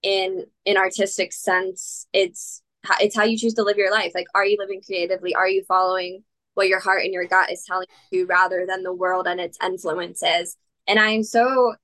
in 0.04 0.46
an 0.66 0.78
artistic 0.78 1.34
sense. 1.34 2.08
It's 2.14 2.62
it's 3.02 3.14
how 3.14 3.24
you 3.24 3.38
choose 3.38 3.56
to 3.56 3.64
live 3.64 3.76
your 3.76 3.92
life. 3.92 4.14
Like, 4.16 4.28
are 4.34 4.46
you 4.46 4.56
living 4.58 4.82
creatively? 4.86 5.36
Are 5.36 5.50
you 5.50 5.66
following 5.68 6.24
what 6.54 6.70
your 6.70 6.80
heart 6.80 7.04
and 7.04 7.14
your 7.14 7.26
gut 7.26 7.52
is 7.52 7.66
telling 7.68 7.88
you 8.10 8.26
rather 8.26 8.66
than 8.66 8.84
the 8.84 8.94
world 8.94 9.28
and 9.28 9.42
its 9.42 9.58
influences? 9.62 10.56
And 10.88 10.98
I'm 10.98 11.24
so 11.24 11.76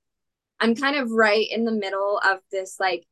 I'm 0.61 0.73
kind 0.73 0.95
of 0.95 1.11
right 1.11 1.47
in 1.51 1.65
the 1.65 1.73
middle 1.73 2.21
of 2.23 2.39
this 2.49 2.77
like 2.79 3.05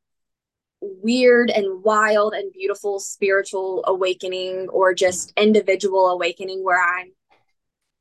weird 0.80 1.50
and 1.50 1.82
wild 1.82 2.34
and 2.34 2.52
beautiful 2.52 3.00
spiritual 3.00 3.84
awakening 3.86 4.68
or 4.68 4.94
just 4.94 5.32
individual 5.36 6.08
awakening 6.08 6.64
where 6.64 6.80
I'm 6.82 7.12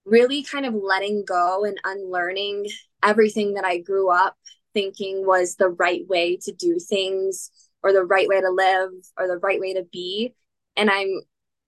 really 0.06 0.44
kind 0.44 0.66
of 0.66 0.74
letting 0.74 1.26
go 1.26 1.66
and 1.66 1.78
unlearning 1.84 2.68
everything 3.04 3.56
that 3.56 3.66
I 3.66 3.80
grew 3.80 4.10
up 4.10 4.36
thinking 4.74 5.26
was 5.26 5.56
the 5.56 5.70
right 5.70 6.08
way 6.08 6.38
to 6.38 6.52
do 6.52 6.78
things 6.80 7.52
or 7.84 7.94
the 7.94 8.04
right 8.04 8.28
way 8.28 8.40
to 8.40 8.50
live 8.50 8.92
or 9.18 9.28
the 9.28 9.38
right 9.38 9.60
way 9.60 9.74
to 9.74 9.84
be. 9.92 10.34
And 10.76 10.90
I'm 10.90 11.22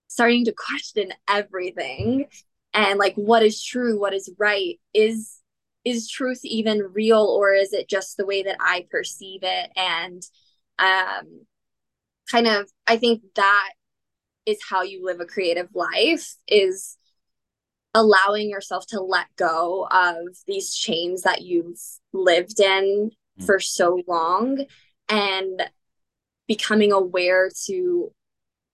starting 0.08 0.46
to 0.46 0.54
question 0.80 1.12
everything 1.28 2.28
and 2.74 3.00
like 3.00 3.16
what 3.16 3.44
is 3.44 3.64
true, 3.64 4.00
what 4.00 4.14
is 4.14 4.30
right, 4.38 4.80
is 4.94 5.36
is 5.86 6.10
truth 6.10 6.42
even 6.44 6.92
real 6.94 7.26
or 7.26 7.54
is 7.54 7.74
it 7.74 7.90
just 7.90 8.18
the 8.18 8.26
way 8.26 8.44
that 8.44 8.58
I 8.60 8.86
perceive 8.92 9.40
it? 9.44 9.72
And 9.76 10.22
um, 10.80 11.46
kind 12.32 12.48
of 12.48 12.70
i 12.88 12.98
think 12.98 13.22
that 13.36 13.72
is 14.46 14.60
how 14.68 14.82
you 14.82 15.06
live 15.06 15.20
a 15.20 15.26
creative 15.26 15.70
life 15.74 16.36
is 16.48 16.98
allowing 17.94 18.50
yourself 18.50 18.86
to 18.88 19.02
let 19.02 19.26
go 19.36 19.88
of 19.92 20.18
these 20.48 20.76
chains 20.76 21.24
that 21.24 21.42
you've 21.42 21.80
lived 22.14 22.60
in 22.60 23.12
mm. 23.40 23.46
for 23.46 23.60
so 23.60 24.02
long 24.08 24.64
and 25.10 25.64
becoming 26.48 26.92
aware 26.92 27.50
to 27.66 28.12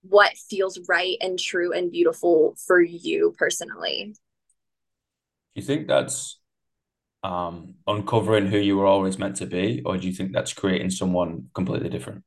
what 0.02 0.36
feels 0.36 0.78
right 0.88 1.16
and 1.20 1.38
true 1.38 1.72
and 1.72 1.90
beautiful 1.90 2.54
for 2.66 2.80
you 2.80 3.34
personally. 3.36 4.14
Do 5.54 5.60
you 5.60 5.62
think 5.62 5.88
that's 5.88 6.38
um, 7.26 7.74
uncovering 7.88 8.46
who 8.46 8.58
you 8.58 8.76
were 8.76 8.86
always 8.86 9.18
meant 9.18 9.36
to 9.36 9.46
be, 9.46 9.82
or 9.84 9.96
do 9.96 10.06
you 10.06 10.14
think 10.14 10.32
that's 10.32 10.52
creating 10.52 10.90
someone 10.90 11.48
completely 11.54 11.88
different? 11.88 12.22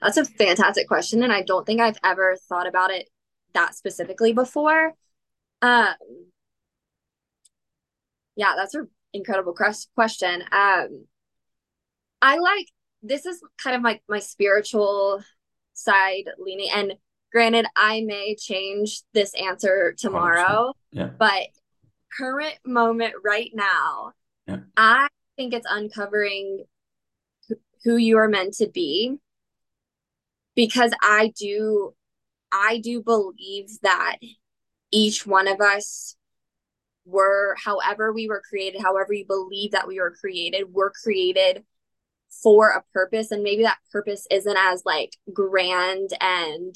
That's 0.00 0.16
a 0.16 0.24
fantastic 0.24 0.88
question, 0.88 1.22
and 1.22 1.32
I 1.32 1.42
don't 1.42 1.64
think 1.64 1.80
I've 1.80 1.98
ever 2.02 2.36
thought 2.48 2.66
about 2.66 2.90
it 2.90 3.08
that 3.54 3.76
specifically 3.76 4.32
before. 4.32 4.94
Um, 5.60 5.94
yeah, 8.34 8.54
that's 8.56 8.74
an 8.74 8.88
incredible 9.12 9.54
question. 9.94 10.42
Um, 10.50 11.06
I 12.20 12.38
like 12.38 12.66
this 13.02 13.26
is 13.26 13.40
kind 13.62 13.76
of 13.76 13.82
my 13.82 14.00
my 14.08 14.18
spiritual 14.18 15.22
side 15.72 16.24
leaning, 16.36 16.70
and 16.74 16.94
granted, 17.30 17.66
I 17.76 18.00
may 18.00 18.34
change 18.34 19.02
this 19.14 19.32
answer 19.34 19.94
tomorrow, 19.96 20.72
yeah. 20.90 21.10
but 21.16 21.46
current 22.16 22.58
moment 22.64 23.14
right 23.24 23.50
now, 23.54 24.12
yeah. 24.46 24.58
I 24.76 25.08
think 25.36 25.54
it's 25.54 25.66
uncovering 25.68 26.64
who 27.84 27.96
you 27.96 28.18
are 28.18 28.28
meant 28.28 28.54
to 28.54 28.68
be 28.68 29.16
because 30.54 30.92
I 31.02 31.32
do 31.38 31.94
I 32.52 32.78
do 32.78 33.02
believe 33.02 33.68
that 33.82 34.16
each 34.90 35.26
one 35.26 35.48
of 35.48 35.60
us 35.60 36.16
were 37.04 37.56
however 37.62 38.12
we 38.12 38.28
were 38.28 38.42
created, 38.48 38.82
however 38.82 39.12
you 39.12 39.26
believe 39.26 39.72
that 39.72 39.88
we 39.88 39.98
were 39.98 40.14
created, 40.14 40.72
were 40.72 40.92
created 41.02 41.64
for 42.42 42.70
a 42.70 42.84
purpose 42.92 43.30
and 43.30 43.42
maybe 43.42 43.62
that 43.62 43.78
purpose 43.90 44.26
isn't 44.30 44.56
as 44.56 44.82
like 44.86 45.10
grand 45.32 46.10
and 46.20 46.74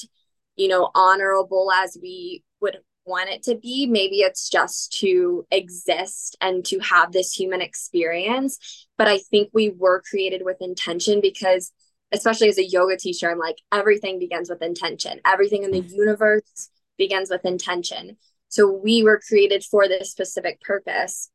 you 0.57 0.69
know 0.69 0.90
honorable 0.95 1.71
as 1.73 1.97
we 2.00 2.43
would 2.61 2.78
want 3.07 3.31
it 3.31 3.43
to 3.45 3.55
be 3.55 3.87
maybe 3.87 4.17
it's 4.17 4.49
just 4.49 4.93
to 5.01 5.47
exist 5.51 6.37
and 6.41 6.65
to 6.67 6.79
have 6.81 7.13
this 7.13 7.33
human 7.33 7.61
experience. 7.61 8.87
But 8.99 9.09
i 9.09 9.19
think 9.19 9.51
we 9.53 9.71
were 9.71 10.03
created 10.09 10.43
with 10.45 10.57
intention 10.61 11.21
because 11.21 11.73
especially 12.13 12.49
as 12.49 12.59
a 12.59 12.65
yoga 12.65 12.97
teacher 12.97 13.31
i'm 13.31 13.39
like 13.39 13.57
everything 13.73 14.19
begins 14.19 14.51
with 14.51 14.63
intention. 14.63 15.21
Everything 15.25 15.63
in 15.65 15.71
the 15.71 15.83
mm. 15.83 15.91
universe 15.91 16.71
begins 16.99 17.31
with 17.31 17.45
intention. 17.45 18.17
So 18.49 18.71
we 18.71 19.03
were 19.03 19.21
created 19.27 19.65
for 19.65 19.89
this 19.89 20.11
specific 20.11 20.61
purpose. 20.61 21.31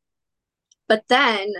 But 0.88 1.04
then 1.08 1.52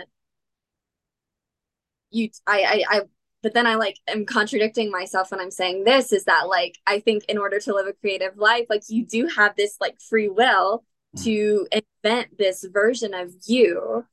you 2.11 2.29
I, 2.45 2.83
I 2.89 2.97
I 2.97 3.01
but 3.43 3.53
then 3.53 3.67
I 3.67 3.75
like 3.75 3.99
am 4.07 4.25
contradicting 4.25 4.89
myself 4.89 5.29
when 5.29 5.41
I'm 5.41 5.51
saying 5.51 5.83
this 5.83 6.13
is 6.13 6.23
that 6.23 6.47
like 6.47 6.79
I 6.87 7.01
think 7.01 7.25
in 7.25 7.37
order 7.37 7.59
to 7.59 7.75
live 7.75 7.87
a 7.87 7.93
creative 7.93 8.37
life, 8.37 8.67
like 8.69 8.83
you 8.87 9.05
do 9.05 9.27
have 9.27 9.55
this 9.57 9.75
like 9.81 9.99
free 9.99 10.29
will 10.29 10.85
mm. 11.15 11.23
to 11.25 11.67
invent 11.71 12.37
this 12.37 12.63
version 12.63 13.13
of 13.13 13.33
you. 13.45 14.05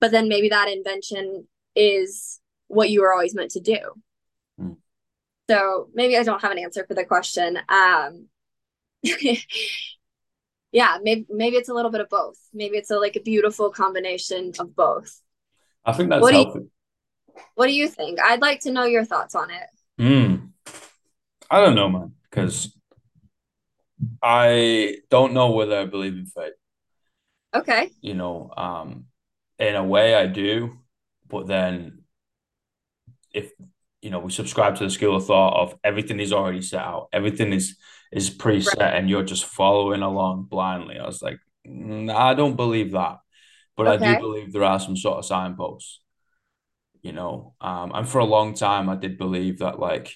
But 0.00 0.10
then 0.10 0.28
maybe 0.28 0.48
that 0.48 0.68
invention 0.68 1.46
is 1.76 2.40
what 2.66 2.90
you 2.90 3.02
were 3.02 3.12
always 3.12 3.36
meant 3.36 3.52
to 3.52 3.60
do. 3.60 3.78
Mm. 4.60 4.76
So 5.48 5.88
maybe 5.94 6.18
I 6.18 6.24
don't 6.24 6.42
have 6.42 6.50
an 6.50 6.58
answer 6.58 6.84
for 6.86 6.94
the 6.94 7.04
question. 7.04 7.60
Um 7.68 8.26
yeah, 10.72 10.98
maybe 11.00 11.24
maybe 11.30 11.56
it's 11.56 11.68
a 11.68 11.74
little 11.74 11.92
bit 11.92 12.00
of 12.00 12.08
both. 12.08 12.36
Maybe 12.52 12.78
it's 12.78 12.90
a 12.90 12.98
like 12.98 13.14
a 13.14 13.20
beautiful 13.20 13.70
combination 13.70 14.50
of 14.58 14.74
both. 14.74 15.20
I 15.84 15.92
think 15.92 16.10
that's 16.10 16.20
what 16.20 16.34
healthy. 16.34 16.70
What 17.54 17.66
do 17.66 17.72
you 17.72 17.88
think? 17.88 18.20
I'd 18.20 18.40
like 18.40 18.60
to 18.60 18.72
know 18.72 18.84
your 18.84 19.04
thoughts 19.04 19.34
on 19.34 19.50
it. 19.50 19.66
Mm. 20.00 20.50
I 21.50 21.60
don't 21.60 21.74
know, 21.74 21.88
man, 21.88 22.12
because 22.30 22.76
I 24.22 24.96
don't 25.10 25.34
know 25.34 25.50
whether 25.52 25.78
I 25.78 25.84
believe 25.84 26.14
in 26.14 26.26
fate. 26.26 26.54
Okay. 27.54 27.90
You 28.00 28.14
know, 28.14 28.50
um, 28.56 29.04
in 29.58 29.74
a 29.76 29.84
way 29.84 30.14
I 30.14 30.26
do, 30.26 30.78
but 31.28 31.46
then 31.46 32.02
if 33.32 33.52
you 34.02 34.10
know 34.10 34.18
we 34.18 34.32
subscribe 34.32 34.76
to 34.76 34.84
the 34.84 34.90
school 34.90 35.16
of 35.16 35.26
thought 35.26 35.60
of 35.62 35.78
everything 35.84 36.20
is 36.20 36.32
already 36.32 36.62
set 36.62 36.82
out, 36.82 37.08
everything 37.12 37.52
is 37.52 37.76
is 38.10 38.30
preset, 38.30 38.80
right. 38.80 38.94
and 38.94 39.08
you're 39.08 39.22
just 39.22 39.46
following 39.46 40.02
along 40.02 40.44
blindly. 40.44 40.98
I 40.98 41.06
was 41.06 41.22
like, 41.22 41.38
mm, 41.66 42.12
I 42.12 42.34
don't 42.34 42.56
believe 42.56 42.92
that, 42.92 43.18
but 43.76 43.86
okay. 43.86 44.06
I 44.06 44.14
do 44.14 44.20
believe 44.20 44.52
there 44.52 44.64
are 44.64 44.80
some 44.80 44.96
sort 44.96 45.18
of 45.18 45.26
signposts 45.26 46.00
you 47.04 47.12
know. 47.12 47.54
Um, 47.60 47.92
and 47.94 48.08
for 48.08 48.18
a 48.18 48.24
long 48.24 48.54
time, 48.54 48.88
I 48.88 48.96
did 48.96 49.18
believe 49.18 49.58
that, 49.58 49.78
like, 49.78 50.12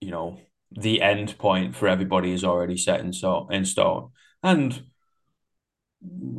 you 0.00 0.10
know, 0.10 0.40
the 0.72 1.00
end 1.00 1.38
point 1.38 1.76
for 1.76 1.86
everybody 1.86 2.32
is 2.32 2.42
already 2.42 2.76
set 2.76 3.00
in 3.00 3.12
so 3.12 3.46
in 3.50 3.64
stone, 3.64 4.10
and 4.42 4.82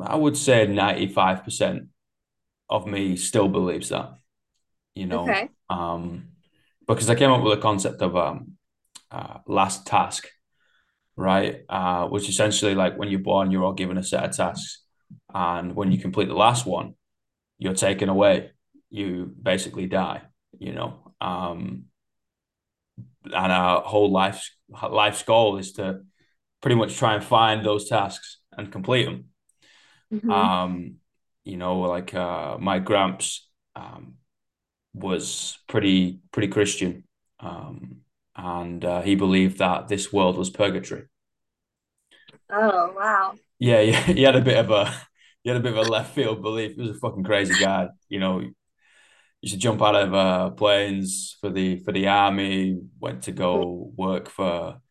I 0.04 0.16
would 0.16 0.36
say 0.36 0.68
ninety 0.68 1.08
five 1.08 1.44
percent 1.44 1.90
of 2.70 2.86
me 2.86 3.16
still 3.16 3.48
believes 3.48 3.90
that, 3.90 4.16
you 4.96 5.06
know. 5.06 5.24
Okay. 5.24 5.50
Um, 5.70 6.30
because 6.88 7.10
I 7.10 7.16
came 7.16 7.32
up 7.32 7.44
with 7.44 7.58
a 7.58 7.62
concept 7.62 8.02
of 8.02 8.16
um, 8.16 8.54
uh, 9.12 9.40
last 9.46 9.86
task, 9.86 10.28
right? 11.16 11.62
Uh, 11.70 12.08
which 12.08 12.30
essentially 12.30 12.74
like 12.76 12.98
when 12.98 13.10
you're 13.10 13.20
born, 13.20 13.52
you're 13.52 13.64
all 13.64 13.74
given 13.74 13.98
a 13.98 14.04
set 14.04 14.24
of 14.24 14.36
tasks, 14.36 14.84
and 15.34 15.76
when 15.76 15.92
you 15.92 16.00
complete 16.00 16.30
the 16.30 16.34
last 16.34 16.66
one, 16.66 16.96
you're 17.60 17.76
taken 17.76 18.10
away 18.10 18.52
you 18.90 19.34
basically 19.42 19.88
die, 19.88 20.22
you 20.58 20.74
know. 20.74 21.14
Um, 21.20 21.86
and 23.24 23.52
our 23.52 23.82
whole 23.82 24.12
life's 24.12 24.52
life's 24.90 25.24
goal 25.24 25.58
is 25.58 25.74
to 25.74 26.02
pretty 26.62 26.76
much 26.76 26.96
try 26.98 27.16
and 27.16 27.24
find 27.24 27.66
those 27.66 27.90
tasks 27.90 28.40
and 28.58 28.72
complete 28.72 29.06
them. 29.06 29.26
Mm-hmm. 30.14 30.32
Um, 30.32 30.96
you 31.44 31.58
know, 31.58 31.80
like 31.82 32.14
uh, 32.14 32.58
my 32.60 32.80
gramps 32.80 33.48
um, 33.76 34.16
was 34.94 35.58
pretty 35.68 36.20
pretty 36.32 36.48
Christian, 36.48 37.04
um, 37.40 38.02
and 38.36 38.84
uh, 38.84 39.02
he 39.02 39.16
believed 39.16 39.60
that 39.60 39.88
this 39.88 40.12
world 40.12 40.38
was 40.38 40.50
purgatory. 40.50 41.04
Oh 42.50 42.94
wow! 42.96 43.34
Yeah, 43.60 43.82
yeah, 43.82 44.02
he 44.04 44.24
had 44.24 44.36
a 44.36 44.42
bit 44.42 44.58
of 44.58 44.72
a 44.72 44.94
he 45.44 45.50
had 45.50 45.58
a 45.58 45.64
bit 45.64 45.78
of 45.78 45.88
a 45.88 45.90
left 45.90 46.14
field 46.16 46.42
belief. 46.42 46.76
He 46.76 46.82
was 46.82 46.92
a 46.92 47.00
fucking 47.00 47.24
crazy 47.24 47.54
guy. 47.60 47.90
You 48.10 48.20
know, 48.20 48.44
used 49.42 49.54
to 49.54 49.60
jump 49.60 49.82
out 49.82 49.96
of 49.96 50.14
uh, 50.14 50.50
planes 50.52 51.38
for 51.42 51.50
the 51.50 51.78
for 51.80 51.92
the 51.92 52.08
army. 52.08 52.80
Went 53.00 53.24
to 53.24 53.32
go 53.32 53.92
work 53.96 54.30
for 54.30 54.82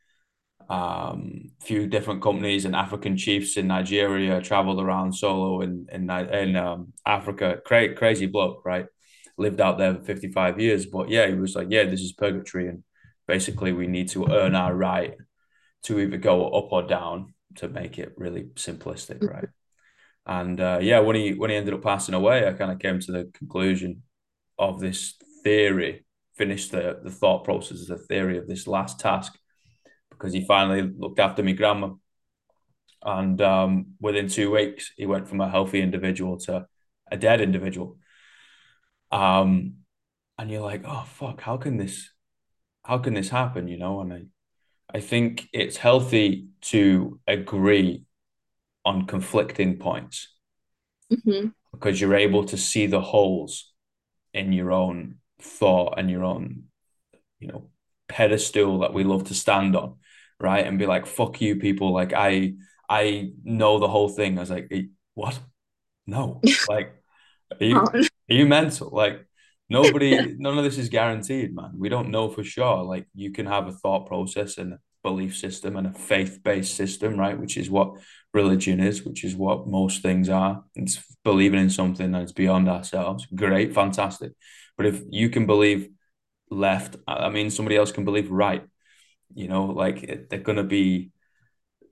um, 0.69 1.51
a 1.61 1.65
few 1.65 1.87
different 1.87 2.23
companies 2.23 2.65
and 2.65 2.75
African 2.75 3.17
chiefs 3.17 3.57
in 3.57 3.67
Nigeria. 3.67 4.41
Traveled 4.41 4.81
around 4.81 5.15
solo 5.15 5.61
in 5.63 5.87
in 5.93 6.11
in 6.11 6.57
um, 6.57 6.93
Africa. 7.05 7.61
Cra- 7.65 7.95
crazy 7.95 8.27
bloke, 8.27 8.65
right? 8.65 8.87
Lived 9.39 9.61
out 9.61 9.79
there 9.79 9.95
for 9.95 10.03
fifty 10.03 10.31
five 10.31 10.61
years. 10.61 10.87
But 10.87 11.09
yeah, 11.09 11.27
he 11.27 11.35
was 11.35 11.55
like, 11.55 11.69
yeah, 11.71 11.85
this 11.85 12.01
is 12.01 12.13
purgatory, 12.13 12.69
and 12.69 12.85
basically 13.27 13.73
we 13.73 13.87
need 13.87 14.09
to 14.11 14.31
earn 14.31 14.55
our 14.55 14.75
right 14.75 15.15
to 15.85 16.01
either 16.01 16.17
go 16.17 16.49
up 16.51 16.73
or 16.73 16.83
down 16.83 17.35
to 17.57 17.69
make 17.69 17.99
it 17.99 18.13
really 18.17 18.45
simplistic, 18.55 19.19
mm-hmm. 19.19 19.35
right? 19.35 19.49
And 20.27 20.61
uh, 20.61 20.79
yeah, 20.81 21.01
when 21.01 21.17
he 21.17 21.35
when 21.35 21.51
he 21.51 21.57
ended 21.57 21.75
up 21.75 21.83
passing 21.83 22.15
away, 22.15 22.47
I 22.47 22.53
kind 22.53 22.73
of 22.73 22.79
came 22.79 22.99
to 23.01 23.13
the 23.13 23.31
conclusion 23.35 24.03
of 24.59 24.81
this 24.81 25.15
theory, 25.43 26.05
finished 26.35 26.73
the, 26.73 26.99
the 27.03 27.11
thought 27.11 27.45
process 27.45 27.81
as 27.81 27.91
a 27.91 27.97
theory 27.97 28.39
of 28.39 28.47
this 28.47 28.67
last 28.67 29.01
task 29.01 29.39
because 30.11 30.33
he 30.33 30.45
finally 30.45 30.83
looked 30.83 31.19
after 31.19 31.43
me 31.43 31.53
grandma. 31.53 31.91
And 33.03 33.41
um, 33.41 33.87
within 34.01 34.29
two 34.29 34.51
weeks, 34.51 34.93
he 34.97 35.07
went 35.07 35.29
from 35.29 35.41
a 35.41 35.51
healthy 35.51 35.81
individual 35.81 36.39
to 36.41 36.67
a 37.11 37.17
dead 37.17 37.41
individual. 37.41 37.99
Um, 39.13 39.77
and 40.39 40.51
you're 40.51 40.63
like, 40.63 40.83
oh 40.85 41.07
fuck, 41.09 41.41
how 41.41 41.57
can 41.57 41.77
this, 41.77 42.11
how 42.85 42.99
can 42.99 43.15
this 43.15 43.29
happen? 43.29 43.69
You 43.69 43.79
know, 43.79 44.01
and 44.01 44.13
I, 44.13 44.23
I 44.93 45.01
think 45.01 45.49
it's 45.53 45.77
healthy 45.77 46.49
to 46.63 47.21
agree 47.27 48.05
on 48.85 49.07
conflicting 49.07 49.79
points 49.79 50.35
mm-hmm. 51.13 51.49
because 51.73 52.01
you're 52.01 52.15
able 52.15 52.45
to 52.45 52.57
see 52.57 52.87
the 52.87 53.01
holes 53.01 53.73
in 54.37 54.53
your 54.53 54.73
own 54.73 55.17
thought 55.41 55.95
and 55.99 56.11
your 56.11 56.25
own, 56.25 56.65
you 57.41 57.49
know, 57.49 57.71
pedestal 58.09 58.81
that 58.81 58.95
we 58.95 59.05
love 59.05 59.25
to 59.25 59.35
stand 59.35 59.77
on, 59.77 59.97
right? 60.39 60.67
And 60.67 60.79
be 60.79 60.87
like, 60.87 61.07
fuck 61.07 61.41
you, 61.41 61.57
people. 61.57 61.93
Like 61.93 62.13
I 62.13 62.55
I 62.89 63.33
know 63.43 63.79
the 63.79 63.89
whole 63.89 64.09
thing. 64.09 64.37
I 64.37 64.41
was 64.41 64.51
like, 64.51 64.73
what? 65.15 65.39
No. 66.07 66.41
like 66.69 66.95
are 67.61 67.65
you, 67.65 67.79
are 67.79 68.05
you 68.29 68.47
mental? 68.47 68.91
Like 68.93 69.27
nobody 69.69 70.35
none 70.39 70.59
of 70.59 70.65
this 70.65 70.79
is 70.79 70.89
guaranteed, 70.89 71.55
man. 71.55 71.73
We 71.77 71.89
don't 71.89 72.11
know 72.11 72.29
for 72.29 72.45
sure. 72.45 72.83
Like 72.85 73.07
you 73.15 73.31
can 73.33 73.47
have 73.47 73.67
a 73.67 73.73
thought 73.73 74.07
process 74.07 74.59
and 74.59 74.75
a 74.75 74.79
belief 75.03 75.37
system 75.37 75.77
and 75.77 75.87
a 75.87 75.93
faith-based 75.93 76.75
system, 76.75 77.19
right? 77.19 77.39
Which 77.39 77.57
is 77.57 77.71
what 77.71 77.99
religion 78.37 78.79
is, 78.79 79.03
which 79.03 79.25
is 79.25 79.35
what 79.35 79.67
most 79.67 80.03
things 80.03 80.29
are. 80.29 80.63
It's 80.77 81.03
believing 81.25 81.59
in 81.59 81.71
something 81.71 82.13
that's 82.13 82.33
beyond 82.33 82.69
ourselves. 82.69 83.27
Great, 83.35 83.75
fantastic. 83.75 84.33
But 84.77 84.87
if 84.87 85.03
you 85.11 85.31
can 85.31 85.47
believe 85.47 85.89
left, 86.51 86.97
I 87.09 87.31
mean, 87.31 87.51
somebody 87.51 87.77
else 87.77 87.91
can 87.91 88.05
believe 88.05 88.31
right. 88.31 88.63
You 89.35 89.49
know, 89.49 89.65
like 89.65 90.29
they're 90.29 90.39
going 90.39 90.59
to 90.59 90.71
be 90.81 91.11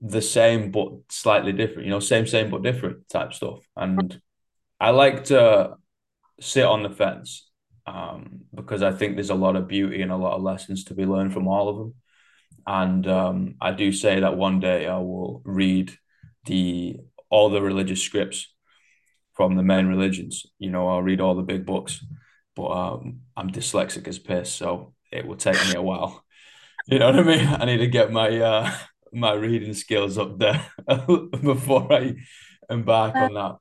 the 0.01 0.21
same 0.21 0.71
but 0.71 0.91
slightly 1.09 1.51
different. 1.51 1.85
You 1.85 1.91
know, 1.91 1.99
same, 1.99 2.27
same 2.27 2.49
but 2.49 2.63
different 2.63 3.09
type 3.09 3.33
stuff. 3.33 3.59
And 3.75 4.21
I 4.79 4.91
like 4.91 5.25
to 5.25 5.75
sit 6.39 6.63
on 6.63 6.83
the 6.83 6.89
fence 6.89 7.49
um, 7.87 8.41
because 8.53 8.83
I 8.83 8.91
think 8.91 9.15
there's 9.15 9.29
a 9.31 9.35
lot 9.35 9.55
of 9.55 9.67
beauty 9.67 10.01
and 10.01 10.11
a 10.11 10.17
lot 10.17 10.35
of 10.35 10.43
lessons 10.43 10.85
to 10.85 10.93
be 10.93 11.05
learned 11.05 11.33
from 11.33 11.47
all 11.47 11.69
of 11.69 11.77
them. 11.77 11.93
And 12.67 13.07
um, 13.07 13.55
I 13.59 13.71
do 13.71 13.91
say 13.91 14.19
that 14.19 14.37
one 14.37 14.59
day 14.59 14.87
I 14.87 14.97
will 14.97 15.41
read 15.43 15.91
the 16.45 16.97
all 17.29 17.49
the 17.49 17.61
religious 17.61 18.01
scripts 18.01 18.53
from 19.33 19.55
the 19.55 19.63
main 19.63 19.87
religions. 19.87 20.45
You 20.59 20.69
know, 20.71 20.87
I'll 20.87 21.01
read 21.01 21.21
all 21.21 21.35
the 21.35 21.43
big 21.43 21.65
books, 21.65 22.03
but 22.55 22.69
um, 22.69 23.21
I'm 23.35 23.49
dyslexic 23.51 24.07
as 24.07 24.19
piss, 24.19 24.51
so 24.51 24.93
it 25.11 25.25
will 25.27 25.35
take 25.35 25.63
me 25.67 25.75
a 25.75 25.81
while. 25.81 26.23
You 26.87 26.99
know 26.99 27.07
what 27.07 27.19
I 27.19 27.23
mean? 27.23 27.47
I 27.47 27.65
need 27.65 27.77
to 27.77 27.87
get 27.87 28.11
my 28.11 28.29
uh, 28.39 28.71
my 29.11 29.33
reading 29.33 29.73
skills 29.73 30.19
up 30.19 30.37
there 30.37 30.63
before 31.07 31.91
I 31.91 32.13
embark 32.69 33.15
on 33.15 33.33
that. 33.33 33.55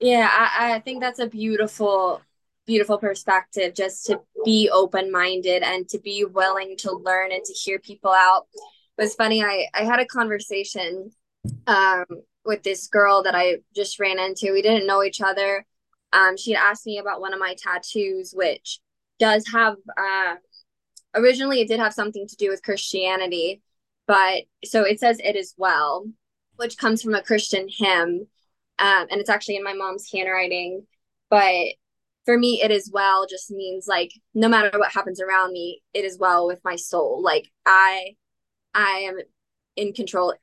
Yeah, 0.00 0.28
I, 0.28 0.74
I 0.74 0.80
think 0.80 1.00
that's 1.00 1.18
a 1.18 1.28
beautiful, 1.28 2.20
beautiful 2.66 2.98
perspective 2.98 3.74
just 3.74 4.06
to 4.06 4.20
be 4.44 4.68
open 4.68 5.12
minded 5.12 5.62
and 5.62 5.88
to 5.90 5.98
be 6.00 6.24
willing 6.24 6.76
to 6.78 6.92
learn 6.92 7.30
and 7.30 7.44
to 7.44 7.52
hear 7.52 7.78
people 7.78 8.10
out. 8.10 8.46
It 8.96 9.02
was 9.02 9.14
funny, 9.14 9.44
I, 9.44 9.68
I 9.74 9.84
had 9.84 10.00
a 10.00 10.06
conversation 10.06 11.10
um, 11.66 12.04
with 12.44 12.62
this 12.62 12.86
girl 12.88 13.22
that 13.22 13.34
I 13.34 13.58
just 13.74 14.00
ran 14.00 14.18
into. 14.18 14.52
We 14.52 14.62
didn't 14.62 14.86
know 14.86 15.02
each 15.02 15.20
other. 15.20 15.66
Um, 16.12 16.36
she 16.36 16.54
asked 16.54 16.86
me 16.86 16.98
about 16.98 17.20
one 17.20 17.34
of 17.34 17.40
my 17.40 17.54
tattoos, 17.58 18.32
which 18.34 18.80
does 19.18 19.46
have 19.52 19.76
uh, 19.96 20.36
originally 21.14 21.60
it 21.60 21.68
did 21.68 21.80
have 21.80 21.92
something 21.92 22.26
to 22.26 22.36
do 22.36 22.48
with 22.48 22.62
Christianity, 22.62 23.62
but 24.06 24.44
so 24.64 24.82
it 24.84 25.00
says 25.00 25.20
it 25.22 25.36
as 25.36 25.54
well, 25.56 26.06
which 26.56 26.78
comes 26.78 27.02
from 27.02 27.14
a 27.14 27.22
Christian 27.22 27.68
hymn 27.68 28.28
um, 28.78 29.06
and 29.10 29.20
it's 29.20 29.30
actually 29.30 29.56
in 29.56 29.64
my 29.64 29.74
mom's 29.74 30.10
handwriting. 30.12 30.86
But 31.30 31.74
for 32.24 32.38
me, 32.38 32.62
it 32.62 32.70
is 32.70 32.90
well 32.92 33.26
just 33.26 33.50
means 33.50 33.86
like 33.86 34.12
no 34.34 34.48
matter 34.48 34.78
what 34.78 34.92
happens 34.92 35.20
around 35.20 35.52
me, 35.52 35.82
it 35.94 36.04
is 36.04 36.18
well 36.18 36.46
with 36.46 36.60
my 36.64 36.76
soul. 36.76 37.22
Like 37.22 37.50
I, 37.66 38.16
I 38.74 39.08
am 39.08 39.18
in 39.76 39.92
control. 39.92 40.34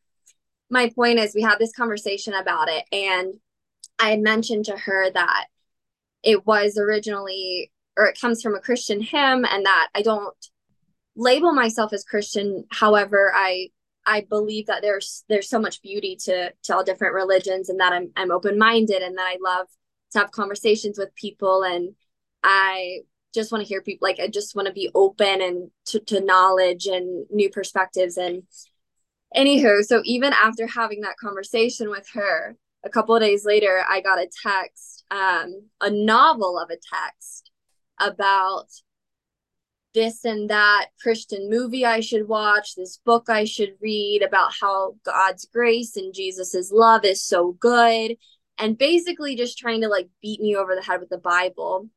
My 0.69 0.89
point 0.89 1.19
is, 1.19 1.35
we 1.35 1.41
had 1.41 1.59
this 1.59 1.73
conversation 1.73 2.33
about 2.33 2.69
it, 2.69 2.85
and 2.91 3.35
I 3.99 4.11
had 4.11 4.19
mentioned 4.19 4.65
to 4.65 4.77
her 4.77 5.11
that 5.11 5.45
it 6.23 6.45
was 6.45 6.77
originally, 6.77 7.71
or 7.97 8.05
it 8.05 8.19
comes 8.19 8.41
from 8.41 8.55
a 8.55 8.59
Christian 8.59 9.01
hymn, 9.01 9.45
and 9.45 9.65
that 9.65 9.89
I 9.93 10.01
don't 10.01 10.35
label 11.15 11.53
myself 11.53 11.93
as 11.93 12.03
Christian. 12.03 12.65
However, 12.71 13.31
I 13.33 13.69
I 14.05 14.21
believe 14.21 14.67
that 14.67 14.81
there's 14.81 15.23
there's 15.29 15.49
so 15.49 15.59
much 15.59 15.81
beauty 15.81 16.15
to 16.25 16.51
to 16.63 16.75
all 16.75 16.83
different 16.83 17.13
religions 17.13 17.69
and 17.69 17.79
that 17.79 17.93
I'm 17.93 18.11
I'm 18.15 18.31
open 18.31 18.57
minded 18.57 19.01
and 19.01 19.17
that 19.17 19.27
I 19.27 19.37
love 19.41 19.67
to 20.11 20.19
have 20.19 20.31
conversations 20.31 20.97
with 20.97 21.15
people 21.15 21.63
and 21.63 21.95
I 22.43 22.99
just 23.33 23.51
want 23.51 23.63
to 23.63 23.67
hear 23.67 23.81
people 23.81 24.07
like 24.07 24.19
I 24.19 24.27
just 24.27 24.55
want 24.55 24.67
to 24.67 24.73
be 24.73 24.91
open 24.93 25.41
and 25.41 25.71
to, 25.87 25.99
to 25.99 26.21
knowledge 26.21 26.85
and 26.85 27.25
new 27.31 27.49
perspectives 27.49 28.17
and 28.17 28.43
anywho 29.35 29.83
so 29.83 30.01
even 30.05 30.33
after 30.33 30.67
having 30.67 31.01
that 31.01 31.17
conversation 31.17 31.89
with 31.89 32.07
her 32.13 32.55
a 32.83 32.89
couple 32.89 33.15
of 33.15 33.21
days 33.21 33.45
later 33.45 33.83
I 33.87 34.01
got 34.01 34.19
a 34.19 34.29
text 34.43 35.03
um 35.11 35.63
a 35.81 35.89
novel 35.89 36.59
of 36.59 36.69
a 36.69 36.77
text 36.77 37.51
about 37.99 38.67
this 39.95 40.25
and 40.25 40.49
that 40.51 40.87
Christian 41.01 41.49
movie 41.49 41.85
I 41.85 42.01
should 42.01 42.27
watch, 42.27 42.75
this 42.75 42.99
book 43.03 43.29
I 43.29 43.45
should 43.45 43.75
read 43.81 44.21
about 44.21 44.51
how 44.61 44.97
God's 45.03 45.45
grace 45.45 45.95
and 45.95 46.13
Jesus's 46.13 46.71
love 46.71 47.03
is 47.05 47.23
so 47.23 47.53
good, 47.53 48.17
and 48.59 48.77
basically 48.77 49.35
just 49.35 49.57
trying 49.57 49.81
to 49.81 49.87
like 49.87 50.09
beat 50.21 50.41
me 50.41 50.55
over 50.55 50.75
the 50.75 50.83
head 50.83 50.99
with 50.99 51.09
the 51.09 51.17
Bible. 51.17 51.89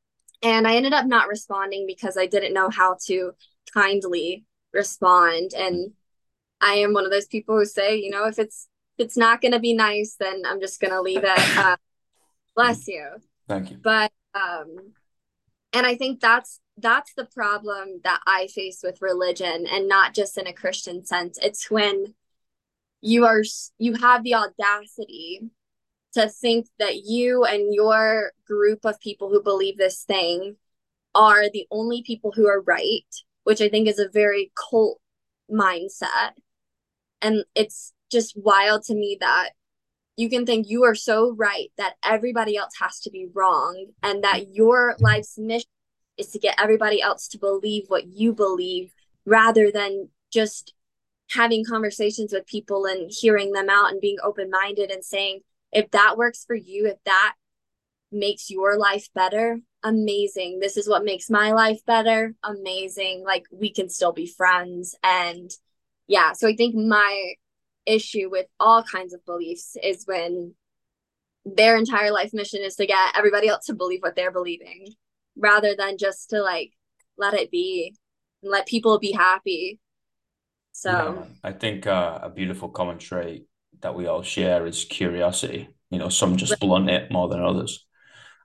And 0.43 0.67
I 0.67 0.77
ended 0.77 0.93
up 0.93 1.07
not 1.07 1.29
responding 1.29 1.85
because 1.87 2.17
I 2.17 2.27
didn't 2.27 2.55
know 2.55 2.71
how 2.71 2.97
to 3.07 3.33
kindly 3.75 4.45
respond. 4.73 5.51
And 5.57 5.93
I 6.61 6.75
am 6.75 6.93
one 6.93 7.05
of 7.05 7.11
those 7.11 7.27
people 7.27 7.57
who 7.57 7.65
say, 7.65 7.97
you 7.97 8.11
know, 8.11 8.27
if 8.27 8.39
it's 8.39 8.69
if 8.99 9.07
it's 9.07 9.17
not 9.17 9.41
going 9.41 9.53
to 9.53 9.61
be 9.61 9.75
nice, 9.75 10.17
then 10.19 10.43
I'm 10.45 10.61
just 10.61 10.81
going 10.81 10.93
to 10.93 11.01
leave 11.01 11.25
it. 11.25 11.57
Uh, 11.59 11.77
bless 12.57 12.89
you. 12.89 13.07
Thank 13.47 13.71
you. 13.71 13.77
But 13.77 14.11
um, 14.35 14.93
and 15.73 15.87
I 15.87 15.95
think 15.95 16.21
that's 16.21 16.61
that's 16.77 17.13
the 17.15 17.27
problem 17.27 18.01
that 18.05 18.21
I 18.27 18.49
face 18.49 18.81
with 18.83 19.03
religion 19.03 19.67
and 19.71 19.89
not 19.89 20.15
just 20.15 20.39
in 20.39 20.47
a 20.47 20.53
Christian 20.53 21.05
sense. 21.05 21.39
It's 21.41 21.71
when 21.71 22.15
you 23.01 23.25
are 23.27 23.43
you 23.79 23.95
have 23.95 24.25
the 24.25 24.35
audacity 24.35 25.43
to 26.15 26.29
think 26.29 26.67
that 26.79 27.05
you 27.05 27.45
and 27.45 27.75
your 27.75 28.33
group 28.47 28.85
of 28.85 29.01
people 29.01 29.29
who 29.29 29.43
believe 29.43 29.77
this 29.77 30.03
thing 30.03 30.57
are 31.15 31.51
the 31.51 31.67
only 31.71 32.03
people 32.03 32.33
who 32.35 32.47
are 32.49 32.63
right, 32.63 33.07
which 33.45 33.61
I 33.61 33.69
think 33.69 33.89
is 33.89 33.99
a 33.99 34.09
very 34.09 34.53
cult 34.71 35.01
mindset. 35.51 36.33
And 37.23 37.45
it's 37.55 37.93
just 38.11 38.37
wild 38.37 38.85
to 38.85 38.95
me 38.95 39.17
that 39.21 39.51
you 40.17 40.29
can 40.29 40.45
think 40.45 40.69
you 40.69 40.85
are 40.85 40.95
so 40.95 41.35
right 41.35 41.71
that 41.77 41.95
everybody 42.05 42.57
else 42.57 42.75
has 42.81 43.01
to 43.01 43.11
be 43.11 43.29
wrong 43.33 43.87
and 44.03 44.25
that 44.25 44.53
your 44.53 44.97
life's 44.99 45.39
mission 45.39 45.69
is 46.17 46.29
to 46.29 46.39
get 46.39 46.61
everybody 46.61 47.01
else 47.01 47.29
to 47.29 47.39
believe 47.39 47.85
what 47.89 48.09
you 48.09 48.33
believe 48.33 48.93
rather 49.25 49.71
than 49.71 50.09
just 50.33 50.75
having 51.31 51.65
conversations 51.65 52.33
with 52.33 52.47
people 52.47 52.87
and 52.87 53.11
hearing 53.13 53.53
them 53.53 53.69
out 53.71 53.91
and 53.91 54.01
being 54.01 54.17
open 54.23 54.51
minded 54.51 54.91
and 54.91 55.05
saying, 55.05 55.41
if 55.71 55.91
that 55.91 56.17
works 56.17 56.45
for 56.45 56.57
you, 56.57 56.87
if 56.87 56.97
that 57.05 57.35
makes 58.11 58.51
your 58.51 58.79
life 58.79 59.09
better, 59.15 59.61
amazing. 59.83 60.59
This 60.61 60.77
is 60.77 60.89
what 60.89 61.05
makes 61.05 61.31
my 61.31 61.53
life 61.53 61.85
better, 61.87 62.35
amazing. 62.43 63.23
Like 63.25 63.45
we 63.53 63.71
can 63.71 63.89
still 63.89 64.13
be 64.13 64.27
friends. 64.27 64.97
And 65.03 65.51
yeah, 66.09 66.33
so 66.33 66.49
I 66.49 66.57
think 66.57 66.75
my 66.75 67.35
issue 67.87 68.29
with 68.31 68.47
all 68.59 68.83
kinds 68.83 69.15
of 69.15 69.25
beliefs 69.25 69.77
is 69.83 70.05
when 70.07 70.55
their 71.45 71.77
entire 71.77 72.11
life 72.11 72.33
mission 72.33 72.63
is 72.63 72.77
to 72.77 72.87
get 72.87 73.17
everybody 73.17 73.49
else 73.49 73.67
to 73.67 73.75
believe 73.75 74.01
what 74.03 74.17
they're 74.17 74.33
believing 74.33 74.89
rather 75.37 75.75
than 75.77 75.97
just 75.97 76.31
to 76.31 76.43
like 76.43 76.73
let 77.17 77.35
it 77.35 77.51
be 77.51 77.95
and 78.43 78.51
let 78.51 78.67
people 78.67 78.99
be 78.99 79.13
happy. 79.13 79.79
So 80.73 80.91
yeah, 80.91 81.25
I 81.45 81.53
think 81.53 81.87
uh, 81.87 82.19
a 82.23 82.31
beautiful 82.31 82.69
common 82.69 82.99
trait 82.99 83.47
that 83.81 83.95
we 83.95 84.07
all 84.07 84.23
share 84.23 84.67
is 84.67 84.85
curiosity. 84.85 85.69
You 85.91 85.99
know, 85.99 86.09
some 86.09 86.37
just 86.37 86.61
blunt 86.61 86.91
it 86.91 87.11
more 87.11 87.29
than 87.29 87.43
others. 87.43 87.87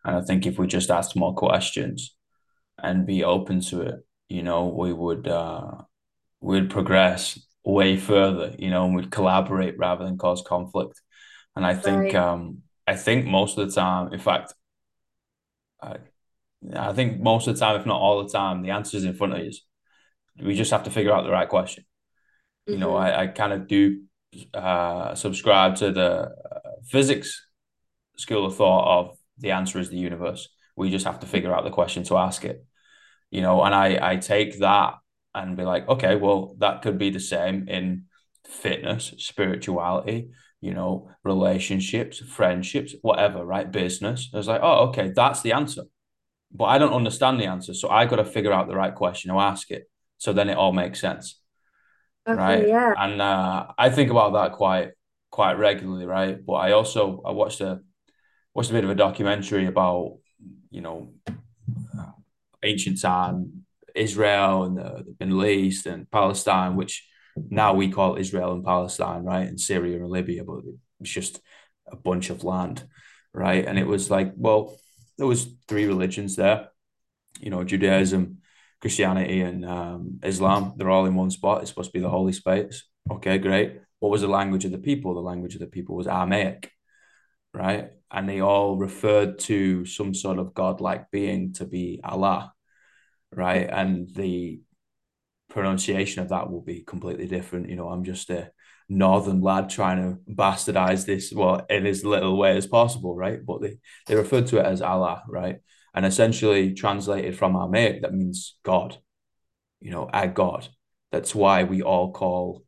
And 0.06 0.18
I 0.18 0.22
think 0.22 0.46
if 0.46 0.58
we 0.58 0.68
just 0.68 0.90
asked 0.90 1.16
more 1.16 1.34
questions 1.34 2.16
and 2.78 3.06
be 3.06 3.24
open 3.24 3.62
to 3.62 3.82
it, 3.82 3.96
you 4.30 4.44
know, 4.44 4.68
we 4.68 4.94
would 4.94 5.28
uh 5.28 5.72
we'd 6.42 6.70
progress 6.70 7.40
way 7.66 7.98
further, 7.98 8.56
you 8.58 8.70
know, 8.70 8.86
and 8.86 8.96
we'd 8.96 9.12
collaborate 9.12 9.78
rather 9.78 10.06
than 10.06 10.18
cause 10.18 10.42
conflict. 10.42 11.02
And 11.56 11.66
I 11.66 11.76
think 11.76 12.14
right. 12.14 12.16
um 12.16 12.60
I 12.86 12.96
think 12.96 13.26
most 13.26 13.58
of 13.58 13.68
the 13.68 13.74
time, 13.74 14.14
in 14.14 14.20
fact, 14.20 14.54
I 15.82 15.98
I 16.76 16.94
think 16.94 17.20
most 17.20 17.48
of 17.48 17.56
the 17.56 17.60
time, 17.60 17.80
if 17.80 17.86
not 17.86 18.00
all 18.00 18.24
the 18.24 18.30
time, 18.30 18.62
the 18.62 18.72
answer 18.72 18.98
is 18.98 19.04
in 19.04 19.14
front 19.14 19.34
of 19.34 19.44
you. 19.44 19.52
We 20.42 20.56
just 20.56 20.72
have 20.72 20.84
to 20.84 20.92
figure 20.92 21.14
out 21.14 21.24
the 21.24 21.32
right 21.32 21.48
question. 21.48 21.86
Mm-hmm. 22.68 22.74
You 22.74 22.80
know, 22.80 22.94
mm-hmm. 22.94 23.20
I, 23.20 23.24
I 23.24 23.28
kind 23.28 23.54
of 23.54 23.68
do 23.68 24.04
uh, 24.54 25.16
subscribe 25.16 25.76
to 25.78 25.92
the 25.92 26.10
uh, 26.10 26.60
physics 26.86 27.48
school 28.18 28.46
of 28.46 28.56
thought 28.56 29.00
of 29.00 29.18
the 29.38 29.52
answer 29.52 29.80
is 29.80 29.90
the 29.90 29.98
universe. 29.98 30.50
We 30.76 30.90
just 30.90 31.06
have 31.06 31.20
to 31.20 31.28
figure 31.28 31.54
out 31.54 31.64
the 31.64 31.70
question 31.70 32.04
to 32.06 32.18
ask 32.18 32.46
it. 32.46 32.66
You 33.30 33.42
know, 33.42 33.64
and 33.64 33.74
I 33.74 34.00
I 34.12 34.16
take 34.18 34.60
that 34.60 34.96
and 35.34 35.58
be 35.58 35.64
like, 35.64 35.88
okay, 35.88 36.16
well, 36.16 36.56
that 36.60 36.82
could 36.82 36.98
be 36.98 37.10
the 37.10 37.20
same 37.20 37.68
in 37.68 38.06
fitness, 38.46 39.14
spirituality, 39.18 40.30
you 40.62 40.74
know, 40.74 41.10
relationships, 41.24 42.20
friendships, 42.20 42.94
whatever, 43.02 43.46
right? 43.46 43.72
Business. 43.72 44.30
I 44.34 44.38
was 44.38 44.48
like, 44.48 44.62
oh, 44.64 44.90
okay, 44.90 45.12
that's 45.16 45.42
the 45.42 45.54
answer 45.54 45.84
but 46.54 46.66
I 46.66 46.78
don't 46.78 46.94
understand 46.94 47.40
the 47.40 47.46
answer. 47.46 47.74
So 47.74 47.90
I 47.90 48.06
got 48.06 48.18
to 48.18 48.26
figure 48.26 48.54
out 48.54 48.68
the 48.68 48.76
right 48.76 48.94
question 48.94 49.32
to 49.32 49.40
ask 49.40 49.72
it. 49.72 49.90
So 50.18 50.34
then 50.34 50.50
it 50.50 50.58
all 50.58 50.72
makes 50.72 51.02
sense. 51.02 51.40
Okay, 52.28 52.38
right. 52.38 52.68
Yeah. 52.68 52.94
And 52.98 53.22
uh, 53.22 53.68
I 53.78 53.90
think 53.90 54.12
about 54.12 54.34
that 54.34 54.54
quite 54.54 54.92
quite 55.32 55.54
regularly, 55.54 56.06
right? 56.06 56.38
But 56.46 56.54
I 56.54 56.72
also 56.72 57.22
I 57.26 57.32
watched 57.32 57.60
a 57.60 57.82
watched 58.54 58.70
a 58.70 58.74
bit 58.74 58.84
of 58.84 58.92
a 58.92 58.96
documentary 58.96 59.66
about 59.66 60.20
you 60.70 60.82
know 60.82 61.10
ancient 62.62 63.02
time 63.02 63.63
Israel 63.96 64.64
and 64.64 64.78
the, 64.78 65.06
the 65.06 65.26
Middle 65.26 65.46
East 65.46 65.86
and 65.86 66.10
Palestine, 66.10 66.76
which 66.76 67.08
now 67.50 67.74
we 67.74 67.90
call 67.90 68.18
Israel 68.18 68.54
and 68.54 68.64
Palestine, 68.64 69.24
right? 69.24 69.48
And 69.48 69.60
Syria 69.60 69.98
and 69.98 70.10
Libya, 70.10 70.44
but 70.44 70.60
it's 71.00 71.10
just 71.10 71.40
a 71.92 71.96
bunch 71.96 72.30
of 72.30 72.44
land, 72.44 72.84
right? 73.34 73.66
And 73.66 73.78
it 73.78 73.88
was 73.88 74.10
like, 74.10 74.34
well, 74.36 74.78
there 75.18 75.28
was 75.28 75.48
three 75.68 75.86
religions 75.86 76.36
there, 76.36 76.70
you 77.40 77.50
know, 77.50 77.64
Judaism, 77.64 78.40
Christianity, 78.82 79.42
and 79.42 79.66
um, 79.66 80.20
Islam. 80.24 80.74
They're 80.76 80.90
all 80.90 81.06
in 81.06 81.16
one 81.16 81.32
spot. 81.32 81.62
It's 81.62 81.70
supposed 81.70 81.90
to 81.90 81.98
be 81.98 82.02
the 82.02 82.10
holy 82.10 82.34
space. 82.34 82.84
Okay, 83.10 83.38
great. 83.38 83.80
What 84.00 84.12
was 84.12 84.22
the 84.22 84.28
language 84.28 84.66
of 84.66 84.72
the 84.72 84.78
people? 84.78 85.14
The 85.14 85.22
language 85.22 85.56
of 85.56 85.62
the 85.62 85.68
people 85.68 85.96
was 85.96 86.08
Aramaic, 86.08 86.72
right? 87.54 87.92
And 88.12 88.28
they 88.28 88.42
all 88.42 88.76
referred 88.78 89.40
to 89.40 89.86
some 89.86 90.14
sort 90.14 90.40
of 90.40 90.54
godlike 90.54 91.10
being 91.12 91.54
to 91.54 91.66
be 91.66 92.02
Allah, 92.04 92.54
right? 93.36 93.70
And 93.70 94.10
the 94.16 94.62
pronunciation 95.50 96.22
of 96.22 96.30
that 96.30 96.52
will 96.52 96.62
be 96.62 96.82
completely 96.82 97.28
different. 97.28 97.70
You 97.70 97.76
know, 97.76 97.90
I'm 97.90 98.04
just 98.04 98.30
a 98.30 98.52
northern 98.90 99.42
lad 99.42 99.70
trying 99.70 99.98
to 99.98 100.32
bastardize 100.32 101.06
this 101.06 101.32
well 101.32 101.66
in 101.70 101.86
as 101.86 102.04
little 102.04 102.38
way 102.38 102.58
as 102.58 102.68
possible, 102.68 103.16
right? 103.16 103.40
But 103.46 103.62
they 103.62 103.78
they 104.08 104.16
referred 104.16 104.48
to 104.48 104.60
it 104.60 104.66
as 104.66 104.82
Allah, 104.82 105.24
right? 105.28 105.60
And 105.94 106.06
essentially 106.06 106.74
translated 106.74 107.38
from 107.38 107.56
Aramaic, 107.56 108.02
that 108.02 108.14
means 108.14 108.56
God, 108.64 108.98
you 109.80 109.92
know, 109.92 110.10
our 110.12 110.28
God. 110.28 110.68
That's 111.12 111.36
why 111.36 111.64
we 111.64 111.84
all 111.84 112.12
call 112.12 112.64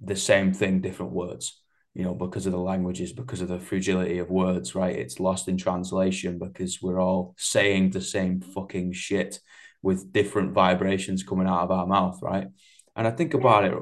the 0.00 0.14
same 0.14 0.52
thing 0.52 0.80
different 0.80 1.10
words, 1.10 1.60
you 1.94 2.04
know, 2.04 2.14
because 2.14 2.46
of 2.46 2.52
the 2.52 2.58
languages, 2.58 3.12
because 3.12 3.40
of 3.40 3.48
the 3.48 3.58
fragility 3.58 4.18
of 4.18 4.30
words, 4.30 4.76
right? 4.76 4.94
It's 4.94 5.18
lost 5.18 5.48
in 5.48 5.56
translation 5.56 6.38
because 6.38 6.80
we're 6.80 7.00
all 7.00 7.34
saying 7.36 7.90
the 7.90 8.00
same 8.00 8.40
fucking 8.40 8.92
shit 8.92 9.40
with 9.82 10.12
different 10.12 10.52
vibrations 10.52 11.22
coming 11.22 11.46
out 11.46 11.62
of 11.62 11.70
our 11.70 11.86
mouth, 11.86 12.20
right? 12.22 12.48
And 12.94 13.06
I 13.06 13.10
think 13.10 13.34
about 13.34 13.64
it 13.64 13.74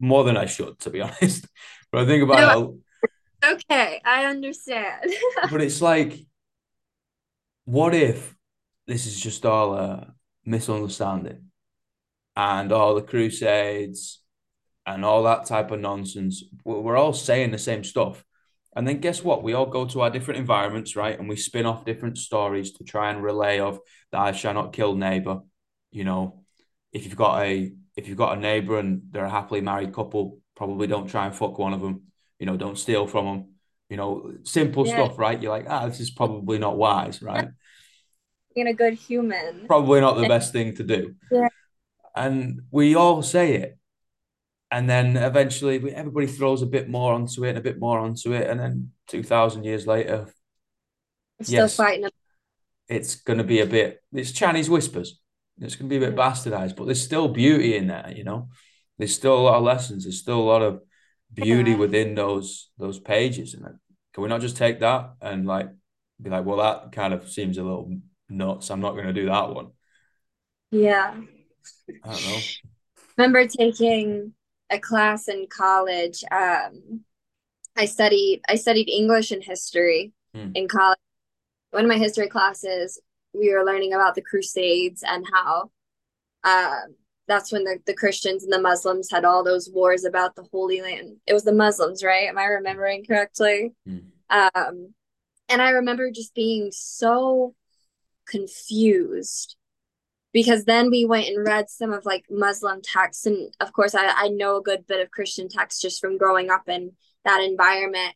more 0.00 0.24
than 0.24 0.36
I 0.36 0.46
should, 0.46 0.78
to 0.80 0.90
be 0.90 1.00
honest. 1.08 1.46
But 1.90 2.02
I 2.02 2.06
think 2.06 2.22
about 2.22 2.58
no, 2.58 2.78
it. 3.02 3.10
Okay, 3.44 4.00
I 4.04 4.26
understand. 4.26 5.12
but 5.50 5.62
it's 5.62 5.80
like, 5.80 6.18
what 7.64 7.94
if 7.94 8.34
this 8.86 9.06
is 9.06 9.20
just 9.20 9.46
all 9.46 9.74
a 9.74 10.14
misunderstanding 10.44 11.50
and 12.34 12.72
all 12.72 12.94
the 12.94 13.02
crusades 13.02 14.22
and 14.86 15.04
all 15.04 15.22
that 15.24 15.46
type 15.46 15.70
of 15.70 15.80
nonsense? 15.80 16.42
We're 16.64 16.96
all 16.96 17.12
saying 17.12 17.52
the 17.52 17.58
same 17.58 17.84
stuff. 17.84 18.24
And 18.76 18.86
then 18.86 19.00
guess 19.00 19.22
what? 19.24 19.42
We 19.42 19.54
all 19.54 19.66
go 19.66 19.86
to 19.86 20.02
our 20.02 20.10
different 20.10 20.40
environments, 20.40 20.94
right? 20.94 21.18
And 21.18 21.28
we 21.28 21.36
spin 21.36 21.66
off 21.66 21.84
different 21.84 22.18
stories 22.18 22.72
to 22.72 22.84
try 22.84 23.10
and 23.10 23.22
relay 23.22 23.58
of 23.60 23.80
that 24.12 24.20
I 24.20 24.32
shall 24.32 24.54
not 24.54 24.72
kill 24.72 24.94
neighbor. 24.94 25.40
You 25.90 26.04
know, 26.04 26.44
if 26.92 27.04
you've 27.04 27.16
got 27.16 27.42
a 27.42 27.72
if 27.96 28.06
you've 28.06 28.18
got 28.18 28.36
a 28.36 28.40
neighbor 28.40 28.78
and 28.78 29.02
they're 29.10 29.24
a 29.24 29.30
happily 29.30 29.60
married 29.60 29.92
couple, 29.92 30.38
probably 30.54 30.86
don't 30.86 31.08
try 31.08 31.26
and 31.26 31.34
fuck 31.34 31.58
one 31.58 31.72
of 31.72 31.80
them. 31.80 32.02
You 32.38 32.46
know, 32.46 32.56
don't 32.56 32.78
steal 32.78 33.06
from 33.06 33.26
them. 33.26 33.48
You 33.88 33.96
know, 33.96 34.34
simple 34.44 34.86
yeah. 34.86 34.94
stuff, 34.94 35.18
right? 35.18 35.40
You're 35.40 35.50
like, 35.50 35.66
ah, 35.68 35.88
this 35.88 35.98
is 35.98 36.10
probably 36.10 36.58
not 36.58 36.76
wise, 36.76 37.22
right? 37.22 37.48
Being 38.54 38.68
a 38.68 38.74
good 38.74 38.94
human. 38.94 39.66
Probably 39.66 40.00
not 40.00 40.16
the 40.16 40.28
best 40.34 40.52
thing 40.52 40.76
to 40.76 40.84
do. 40.84 41.14
Yeah. 41.32 41.48
And 42.14 42.62
we 42.70 42.94
all 42.94 43.22
say 43.22 43.54
it. 43.54 43.78
And 44.70 44.88
then 44.88 45.16
eventually 45.16 45.76
everybody 45.94 46.26
throws 46.26 46.62
a 46.62 46.66
bit 46.66 46.88
more 46.88 47.14
onto 47.14 47.44
it 47.44 47.50
and 47.50 47.58
a 47.58 47.62
bit 47.62 47.78
more 47.78 47.98
onto 47.98 48.32
it. 48.32 48.48
And 48.48 48.60
then 48.60 48.92
2,000 49.08 49.64
years 49.64 49.86
later, 49.86 50.28
still 51.40 51.60
yes, 51.60 51.76
fighting. 51.76 52.08
It's 52.88 53.16
going 53.16 53.38
to 53.38 53.44
be 53.44 53.60
a 53.60 53.66
bit, 53.66 54.02
it's 54.12 54.32
Chinese 54.32 54.68
whispers. 54.68 55.20
It's 55.60 55.74
going 55.74 55.90
to 55.90 55.98
be 55.98 56.04
a 56.04 56.08
bit 56.08 56.18
bastardized, 56.18 56.76
but 56.76 56.84
there's 56.84 57.02
still 57.02 57.28
beauty 57.28 57.76
in 57.76 57.88
there, 57.88 58.12
you 58.14 58.24
know. 58.24 58.48
There's 58.98 59.14
still 59.14 59.38
a 59.38 59.40
lot 59.40 59.56
of 59.56 59.64
lessons. 59.64 60.04
There's 60.04 60.20
still 60.20 60.38
a 60.38 60.42
lot 60.42 60.62
of 60.62 60.82
beauty 61.32 61.74
within 61.74 62.14
those 62.14 62.70
those 62.78 62.98
pages, 62.98 63.54
and 63.54 63.64
can 64.12 64.22
we 64.22 64.28
not 64.28 64.40
just 64.40 64.56
take 64.56 64.80
that 64.80 65.14
and 65.20 65.46
like 65.46 65.68
be 66.20 66.30
like, 66.30 66.44
well, 66.44 66.58
that 66.58 66.92
kind 66.92 67.14
of 67.14 67.28
seems 67.28 67.58
a 67.58 67.62
little 67.62 67.96
nuts. 68.28 68.70
I'm 68.70 68.80
not 68.80 68.92
going 68.92 69.06
to 69.06 69.12
do 69.12 69.26
that 69.26 69.54
one. 69.54 69.68
Yeah. 70.70 71.14
I 72.04 72.12
don't 72.12 72.26
know. 72.26 72.38
Remember 73.16 73.46
taking 73.46 74.34
a 74.70 74.78
class 74.78 75.28
in 75.28 75.46
college. 75.48 76.24
Um, 76.30 77.00
I 77.76 77.84
studied 77.84 78.42
I 78.48 78.56
studied 78.56 78.88
English 78.88 79.30
and 79.30 79.42
history 79.42 80.12
hmm. 80.34 80.50
in 80.54 80.68
college. 80.68 80.98
One 81.70 81.84
of 81.84 81.88
my 81.88 81.98
history 81.98 82.28
classes 82.28 83.00
we 83.32 83.52
were 83.52 83.64
learning 83.64 83.92
about 83.92 84.14
the 84.14 84.22
Crusades 84.22 85.04
and 85.06 85.24
how 85.32 85.70
uh, 86.44 86.80
that's 87.26 87.52
when 87.52 87.64
the, 87.64 87.78
the 87.86 87.94
Christians 87.94 88.42
and 88.42 88.52
the 88.52 88.60
Muslims 88.60 89.10
had 89.10 89.24
all 89.24 89.44
those 89.44 89.70
wars 89.70 90.04
about 90.04 90.34
the 90.34 90.46
Holy 90.50 90.80
Land. 90.80 91.16
It 91.26 91.34
was 91.34 91.44
the 91.44 91.52
Muslims, 91.52 92.02
right? 92.02 92.28
Am 92.28 92.38
I 92.38 92.44
remembering 92.44 93.04
correctly? 93.04 93.74
Mm. 93.86 94.04
Um, 94.30 94.94
and 95.48 95.62
I 95.62 95.70
remember 95.70 96.10
just 96.10 96.34
being 96.34 96.70
so 96.72 97.54
confused 98.26 99.56
because 100.32 100.64
then 100.64 100.90
we 100.90 101.04
went 101.04 101.28
and 101.28 101.46
read 101.46 101.70
some 101.70 101.92
of 101.92 102.04
like 102.04 102.24
Muslim 102.30 102.80
texts. 102.82 103.26
And 103.26 103.54
of 103.60 103.72
course, 103.72 103.94
I, 103.94 104.06
I 104.06 104.28
know 104.28 104.56
a 104.56 104.62
good 104.62 104.86
bit 104.86 105.00
of 105.00 105.10
Christian 105.10 105.48
texts 105.48 105.80
just 105.80 106.00
from 106.00 106.18
growing 106.18 106.50
up 106.50 106.68
in 106.68 106.92
that 107.24 107.42
environment. 107.42 108.14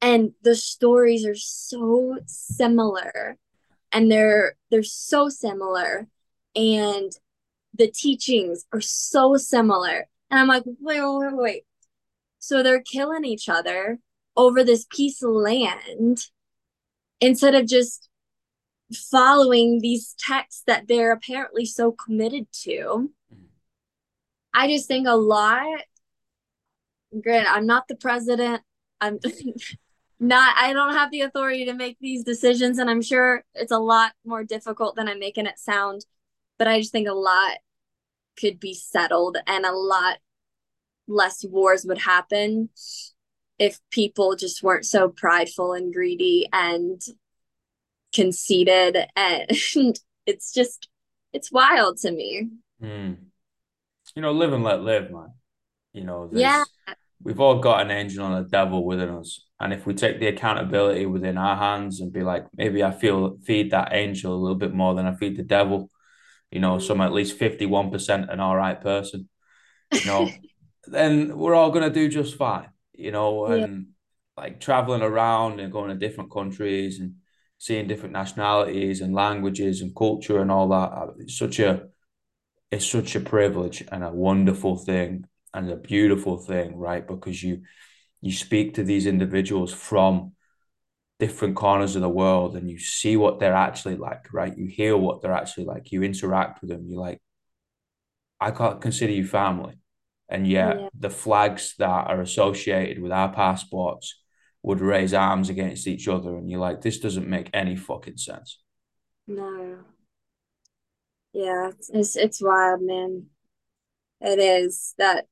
And 0.00 0.32
the 0.42 0.54
stories 0.54 1.24
are 1.24 1.34
so 1.34 2.18
similar 2.26 3.38
and 3.94 4.10
they're 4.10 4.56
they're 4.70 4.82
so 4.82 5.30
similar 5.30 6.06
and 6.54 7.12
the 7.72 7.86
teachings 7.86 8.66
are 8.72 8.80
so 8.80 9.36
similar 9.36 10.06
and 10.30 10.40
i'm 10.40 10.48
like 10.48 10.64
wait 10.80 11.00
wait 11.00 11.18
wait 11.18 11.36
wait 11.36 11.62
so 12.40 12.62
they're 12.62 12.82
killing 12.82 13.24
each 13.24 13.48
other 13.48 13.98
over 14.36 14.64
this 14.64 14.84
piece 14.90 15.22
of 15.22 15.30
land 15.30 16.26
instead 17.20 17.54
of 17.54 17.66
just 17.66 18.08
following 18.92 19.80
these 19.80 20.14
texts 20.18 20.62
that 20.66 20.86
they're 20.88 21.12
apparently 21.12 21.64
so 21.64 21.92
committed 21.92 22.46
to. 22.52 23.10
Mm-hmm. 23.32 23.44
I 24.52 24.68
just 24.68 24.88
think 24.88 25.06
a 25.06 25.16
lot 25.16 25.80
granted 27.20 27.50
i'm 27.50 27.66
not 27.66 27.88
the 27.88 27.96
president. 27.96 28.62
I'm 29.00 29.18
not 30.20 30.54
I 30.56 30.72
don't 30.72 30.94
have 30.94 31.10
the 31.10 31.22
authority 31.22 31.64
to 31.66 31.74
make 31.74 31.98
these 32.00 32.24
decisions 32.24 32.78
and 32.78 32.88
I'm 32.88 33.02
sure 33.02 33.44
it's 33.54 33.72
a 33.72 33.78
lot 33.78 34.12
more 34.24 34.44
difficult 34.44 34.96
than 34.96 35.08
I'm 35.08 35.18
making 35.18 35.46
it 35.46 35.58
sound 35.58 36.06
but 36.58 36.68
I 36.68 36.80
just 36.80 36.92
think 36.92 37.08
a 37.08 37.12
lot 37.12 37.58
could 38.38 38.58
be 38.58 38.74
settled 38.74 39.36
and 39.46 39.64
a 39.64 39.72
lot 39.72 40.18
less 41.06 41.44
wars 41.44 41.84
would 41.84 41.98
happen 41.98 42.70
if 43.58 43.78
people 43.90 44.36
just 44.36 44.62
weren't 44.62 44.86
so 44.86 45.08
prideful 45.08 45.72
and 45.72 45.92
greedy 45.92 46.48
and 46.52 47.00
conceited 48.14 48.96
and 49.16 49.50
it's 50.26 50.52
just 50.52 50.88
it's 51.32 51.52
wild 51.52 51.98
to 51.98 52.10
me 52.10 52.48
mm. 52.82 53.16
you 54.14 54.22
know 54.22 54.32
live 54.32 54.52
and 54.52 54.64
let 54.64 54.82
live 54.82 55.10
man 55.10 55.32
you 55.92 56.04
know 56.04 56.30
yeah 56.32 56.64
we've 57.22 57.40
all 57.40 57.58
got 57.58 57.80
an 57.80 57.90
angel 57.90 58.26
and 58.26 58.46
a 58.46 58.48
devil 58.48 58.84
within 58.84 59.08
us 59.08 59.44
and 59.64 59.72
if 59.72 59.86
we 59.86 59.94
take 59.94 60.20
the 60.20 60.26
accountability 60.26 61.06
within 61.06 61.38
our 61.38 61.56
hands 61.56 62.00
and 62.00 62.12
be 62.12 62.22
like, 62.22 62.44
maybe 62.54 62.82
I 62.82 62.90
feel 62.90 63.38
feed 63.44 63.70
that 63.70 63.92
angel 63.92 64.34
a 64.34 64.36
little 64.36 64.56
bit 64.56 64.74
more 64.74 64.94
than 64.94 65.06
I 65.06 65.14
feed 65.14 65.38
the 65.38 65.42
devil, 65.42 65.90
you 66.50 66.60
know, 66.60 66.78
so 66.78 66.92
I'm 66.92 67.00
at 67.00 67.14
least 67.14 67.38
51% 67.38 68.30
an 68.30 68.40
all 68.40 68.54
right 68.54 68.78
person, 68.78 69.28
you 69.92 70.04
know, 70.04 70.30
then 70.86 71.38
we're 71.38 71.54
all 71.54 71.70
going 71.70 71.84
to 71.84 71.94
do 71.94 72.08
just 72.08 72.36
fine, 72.36 72.68
you 72.92 73.10
know, 73.10 73.46
and 73.46 73.86
yeah. 74.36 74.42
like 74.42 74.60
traveling 74.60 75.00
around 75.02 75.60
and 75.60 75.72
going 75.72 75.88
to 75.88 75.96
different 75.96 76.30
countries 76.30 77.00
and 77.00 77.14
seeing 77.64 77.88
different 77.88 78.12
nationalities 78.12 79.00
and 79.00 79.14
languages 79.14 79.80
and 79.80 79.96
culture 79.96 80.38
and 80.42 80.50
all 80.50 80.68
that. 80.68 80.92
Uh, 80.92 81.06
it's 81.18 81.38
such 81.38 81.58
a, 81.60 81.86
it's 82.70 82.86
such 82.86 83.16
a 83.16 83.20
privilege 83.20 83.82
and 83.90 84.04
a 84.04 84.12
wonderful 84.12 84.76
thing 84.76 85.24
and 85.54 85.70
a 85.70 85.76
beautiful 85.76 86.36
thing, 86.36 86.76
right? 86.76 87.08
Because 87.08 87.42
you, 87.42 87.62
you 88.20 88.32
speak 88.32 88.74
to 88.74 88.84
these 88.84 89.06
individuals 89.06 89.72
from 89.72 90.32
different 91.18 91.56
corners 91.56 91.96
of 91.96 92.02
the 92.02 92.08
world 92.08 92.54
and 92.54 92.68
you 92.68 92.78
see 92.78 93.16
what 93.16 93.40
they're 93.40 93.54
actually 93.54 93.96
like, 93.96 94.30
right? 94.30 94.58
You 94.58 94.66
hear 94.66 94.94
what 94.94 95.22
they're 95.22 95.32
actually 95.32 95.64
like, 95.64 95.90
you 95.90 96.02
interact 96.02 96.60
with 96.60 96.68
them, 96.68 96.84
you're 96.86 97.00
like, 97.00 97.22
I 98.38 98.50
can't 98.50 98.78
consider 98.78 99.14
you 99.14 99.26
family. 99.26 99.78
And 100.28 100.46
yet 100.46 100.78
yeah. 100.78 100.88
the 101.00 101.08
flags 101.08 101.76
that 101.78 102.08
are 102.08 102.20
associated 102.20 103.02
with 103.02 103.12
our 103.12 103.32
passports 103.32 104.22
would 104.64 104.80
raise 104.80 105.12
arms 105.12 105.50
against 105.50 105.86
each 105.86 106.08
other. 106.08 106.34
And 106.36 106.50
you're 106.50 106.58
like, 106.58 106.80
this 106.80 106.98
doesn't 106.98 107.28
make 107.28 107.50
any 107.52 107.76
fucking 107.76 108.16
sense. 108.16 108.58
No. 109.26 109.76
Yeah, 111.34 111.72
it's 111.92 112.16
it's 112.16 112.42
wild, 112.42 112.80
man. 112.80 113.26
It 114.22 114.38
is 114.38 114.94
that 114.96 115.26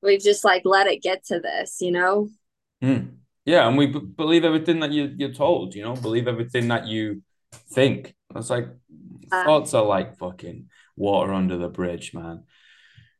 we've 0.00 0.22
just 0.22 0.44
like 0.44 0.62
let 0.64 0.86
it 0.86 1.02
get 1.02 1.24
to 1.26 1.40
this, 1.40 1.78
you 1.80 1.90
know? 1.90 2.28
Mm. 2.82 3.16
Yeah, 3.44 3.66
and 3.66 3.76
we 3.76 3.86
b- 3.86 3.98
believe 3.98 4.44
everything 4.44 4.78
that 4.80 4.92
you 4.92 5.12
you're 5.16 5.32
told, 5.32 5.74
you 5.74 5.82
know, 5.82 5.94
believe 5.94 6.28
everything 6.28 6.68
that 6.68 6.86
you 6.86 7.22
think. 7.72 8.14
It's 8.36 8.50
like 8.50 8.68
uh, 9.32 9.44
thoughts 9.44 9.74
are 9.74 9.84
like 9.84 10.18
fucking 10.18 10.68
water 10.96 11.32
under 11.32 11.56
the 11.56 11.68
bridge, 11.68 12.14
man. 12.14 12.44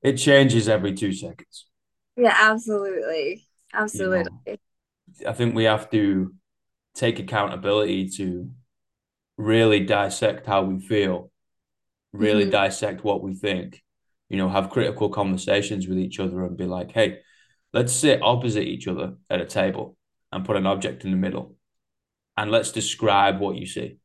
It 0.02 0.18
changes 0.18 0.68
every 0.68 0.92
two 0.92 1.12
seconds. 1.12 1.66
Yeah, 2.16 2.36
absolutely. 2.38 3.48
Absolutely. 3.72 4.18
You 4.46 4.52
know, 4.52 4.58
I 5.26 5.32
think 5.32 5.54
we 5.54 5.64
have 5.64 5.90
to 5.90 6.34
take 6.94 7.18
accountability 7.18 8.08
to 8.10 8.50
really 9.36 9.80
dissect 9.80 10.46
how 10.46 10.62
we 10.62 10.80
feel, 10.80 11.30
really 12.12 12.42
mm-hmm. 12.42 12.52
dissect 12.52 13.04
what 13.04 13.22
we 13.22 13.34
think, 13.34 13.82
you 14.28 14.36
know, 14.36 14.48
have 14.48 14.70
critical 14.70 15.08
conversations 15.08 15.86
with 15.86 15.98
each 15.98 16.20
other 16.20 16.44
and 16.44 16.56
be 16.56 16.66
like, 16.66 16.92
hey, 16.92 17.20
let's 17.72 17.92
sit 17.92 18.22
opposite 18.22 18.64
each 18.64 18.88
other 18.88 19.14
at 19.28 19.40
a 19.40 19.46
table 19.46 19.96
and 20.32 20.44
put 20.44 20.56
an 20.56 20.66
object 20.66 21.04
in 21.04 21.10
the 21.10 21.16
middle 21.16 21.56
and 22.36 22.50
let's 22.50 22.72
describe 22.72 23.40
what 23.40 23.56
you 23.56 23.66
see 23.66 23.98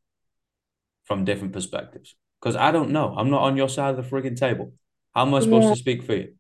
from 1.06 1.26
different 1.26 1.54
perspectives. 1.54 2.16
Because 2.42 2.56
I 2.56 2.72
don't 2.72 2.92
know. 2.92 3.16
I'm 3.18 3.30
not 3.30 3.42
on 3.42 3.58
your 3.58 3.70
side 3.70 3.96
of 3.96 3.98
the 3.98 4.10
frigging 4.10 4.38
table. 4.38 4.74
How 5.14 5.26
am 5.26 5.34
I 5.34 5.40
supposed 5.40 5.66
yeah. 5.66 5.74
to 5.74 5.80
speak 5.80 6.04
for 6.04 6.16
you? 6.16 6.36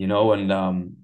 you 0.00 0.06
know, 0.06 0.32
and 0.32 0.50
um, 0.50 0.96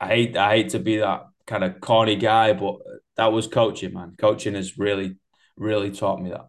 I 0.00 0.06
hate 0.08 0.36
I 0.36 0.56
hate 0.56 0.70
to 0.70 0.78
be 0.78 0.98
that 0.98 1.26
kind 1.46 1.64
of 1.64 1.80
corny 1.80 2.16
guy, 2.16 2.52
but 2.52 2.76
that 3.16 3.32
was 3.32 3.46
coaching, 3.46 3.94
man. 3.94 4.14
Coaching 4.18 4.54
has 4.54 4.78
really, 4.78 5.16
really 5.56 5.90
taught 5.90 6.20
me 6.20 6.30
that. 6.30 6.48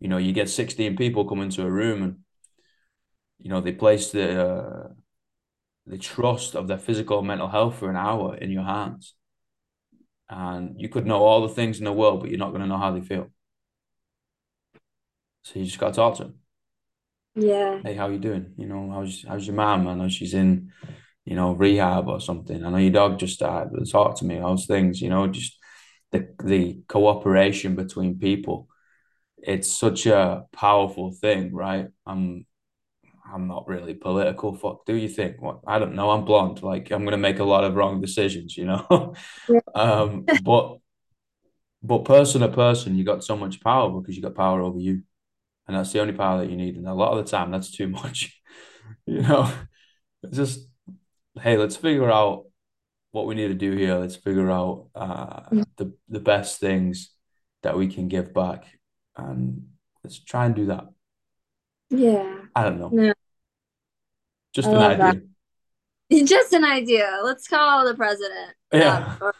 You 0.00 0.08
know, 0.08 0.18
you 0.18 0.32
get 0.32 0.48
16 0.48 0.96
people 0.96 1.24
come 1.28 1.40
into 1.40 1.62
a 1.62 1.70
room 1.70 2.02
and 2.02 2.16
you 3.44 3.50
know, 3.50 3.60
they 3.60 3.72
place 3.72 4.10
the 4.10 4.46
uh, 4.46 4.88
the 5.86 5.98
trust 5.98 6.54
of 6.54 6.66
their 6.66 6.78
physical 6.78 7.18
and 7.18 7.28
mental 7.28 7.48
health 7.48 7.78
for 7.78 7.90
an 7.90 7.96
hour 7.96 8.36
in 8.36 8.50
your 8.50 8.64
hands. 8.64 9.14
And 10.30 10.80
you 10.80 10.88
could 10.88 11.06
know 11.06 11.22
all 11.22 11.42
the 11.42 11.54
things 11.54 11.78
in 11.78 11.84
the 11.84 11.92
world, 11.92 12.20
but 12.20 12.30
you're 12.30 12.38
not 12.38 12.50
going 12.50 12.62
to 12.62 12.66
know 12.66 12.78
how 12.78 12.92
they 12.92 13.02
feel. 13.02 13.30
So 15.42 15.58
you 15.58 15.66
just 15.66 15.78
got 15.78 15.88
to 15.88 15.94
talk 15.94 16.16
to 16.16 16.22
them. 16.24 16.34
Yeah. 17.34 17.80
Hey, 17.82 17.94
how 17.94 18.08
you 18.08 18.18
doing? 18.18 18.54
You 18.56 18.66
know, 18.66 18.90
how's 18.90 19.24
how's 19.28 19.46
your 19.46 19.56
mom? 19.56 19.86
I 19.88 19.94
know 19.94 20.08
she's 20.08 20.32
in, 20.32 20.72
you 21.24 21.36
know, 21.36 21.52
rehab 21.52 22.08
or 22.08 22.20
something. 22.20 22.64
I 22.64 22.70
know 22.70 22.76
your 22.76 22.92
dog 22.92 23.18
just 23.18 23.40
died. 23.40 23.68
But 23.72 23.88
talk 23.90 24.18
to 24.18 24.24
me. 24.24 24.36
How's 24.36 24.66
things? 24.66 25.00
You 25.00 25.10
know, 25.10 25.26
just 25.26 25.58
the 26.12 26.28
the 26.42 26.82
cooperation 26.88 27.76
between 27.76 28.18
people. 28.18 28.68
It's 29.38 29.70
such 29.70 30.06
a 30.06 30.44
powerful 30.52 31.12
thing, 31.12 31.52
right? 31.54 31.88
I'm 32.06 32.46
I'm 33.32 33.48
not 33.48 33.66
really 33.68 33.94
political. 33.94 34.54
Fuck, 34.54 34.86
do 34.86 34.94
you 34.94 35.08
think? 35.08 35.40
What 35.40 35.60
I 35.66 35.78
don't 35.78 35.94
know. 35.94 36.10
I'm 36.10 36.24
blonde. 36.24 36.62
Like 36.62 36.90
I'm 36.90 37.04
gonna 37.04 37.16
make 37.16 37.38
a 37.38 37.44
lot 37.44 37.64
of 37.64 37.74
wrong 37.74 38.00
decisions, 38.00 38.56
you 38.56 38.66
know. 38.66 39.14
um, 39.74 40.26
but 40.42 40.78
but 41.82 42.04
person 42.04 42.40
to 42.40 42.48
person, 42.48 42.96
you 42.96 43.04
got 43.04 43.24
so 43.24 43.36
much 43.36 43.60
power 43.60 43.90
because 44.00 44.16
you 44.16 44.22
got 44.22 44.34
power 44.34 44.62
over 44.62 44.78
you, 44.78 45.02
and 45.66 45.76
that's 45.76 45.92
the 45.92 46.00
only 46.00 46.14
power 46.14 46.40
that 46.40 46.50
you 46.50 46.56
need. 46.56 46.76
And 46.76 46.86
a 46.86 46.94
lot 46.94 47.16
of 47.16 47.24
the 47.24 47.30
time, 47.30 47.50
that's 47.50 47.70
too 47.70 47.88
much. 47.88 48.40
you 49.06 49.22
know, 49.22 49.52
it's 50.22 50.36
just 50.36 50.68
hey, 51.40 51.56
let's 51.56 51.76
figure 51.76 52.10
out 52.10 52.46
what 53.12 53.26
we 53.26 53.34
need 53.34 53.48
to 53.48 53.54
do 53.54 53.72
here. 53.72 53.94
Let's 53.96 54.16
figure 54.16 54.50
out 54.50 54.88
uh, 54.94 55.42
the 55.76 55.92
the 56.08 56.20
best 56.20 56.60
things 56.60 57.10
that 57.62 57.76
we 57.76 57.88
can 57.88 58.08
give 58.08 58.34
back, 58.34 58.64
and 59.16 59.68
let's 60.02 60.18
try 60.18 60.46
and 60.46 60.54
do 60.54 60.66
that. 60.66 60.86
Yeah. 61.90 62.36
I 62.54 62.64
don't 62.64 62.78
know. 62.78 62.88
No, 62.90 63.12
Just 64.52 64.68
I 64.68 64.72
an 64.72 64.76
love 64.78 64.98
that. 64.98 65.16
idea. 66.10 66.24
Just 66.26 66.52
an 66.52 66.64
idea. 66.64 67.18
Let's 67.22 67.46
call 67.48 67.84
the 67.86 67.94
president. 67.94 68.54
Um, 68.72 68.80
Yeah. 68.80 69.16
or 69.20 69.34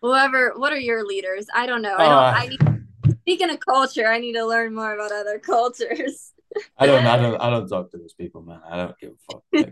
whoever. 0.00 0.52
What 0.56 0.72
are 0.72 0.78
your 0.78 1.04
leaders? 1.04 1.46
I 1.54 1.66
don't 1.66 1.82
know. 1.82 1.94
I 1.96 2.04
don't. 2.04 2.12
Oh, 2.12 2.16
I 2.16 2.46
need. 2.48 3.18
Speaking 3.22 3.50
of 3.50 3.60
culture, 3.60 4.06
I 4.06 4.18
need 4.18 4.32
to 4.34 4.44
learn 4.44 4.74
more 4.74 4.94
about 4.94 5.12
other 5.12 5.38
cultures. 5.52 6.32
I 6.76 6.86
don't, 6.86 7.06
I 7.06 7.16
don't, 7.16 7.40
I 7.40 7.50
don't 7.50 7.68
talk 7.68 7.90
to 7.92 7.98
those 7.98 8.12
people, 8.14 8.42
man. 8.42 8.60
I 8.68 8.76
don't 8.76 8.98
give 8.98 9.12
a 9.12 9.32
fuck. 9.32 9.42
Like, 9.52 9.71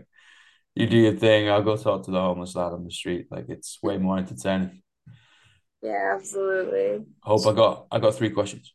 you 0.75 0.87
do 0.87 0.97
your 0.97 1.15
thing. 1.15 1.49
I'll 1.49 1.63
go 1.63 1.77
talk 1.77 2.05
to 2.05 2.11
the 2.11 2.19
homeless 2.19 2.55
out 2.55 2.73
on 2.73 2.83
the 2.83 2.91
street. 2.91 3.27
Like, 3.29 3.45
it's 3.49 3.79
way 3.81 3.97
more 3.97 4.17
entertaining. 4.17 4.81
Yeah, 5.81 6.13
absolutely. 6.15 7.05
Hope 7.23 7.45
I 7.47 7.53
got, 7.53 7.87
I 7.91 7.99
got 7.99 8.15
three 8.15 8.29
questions. 8.29 8.73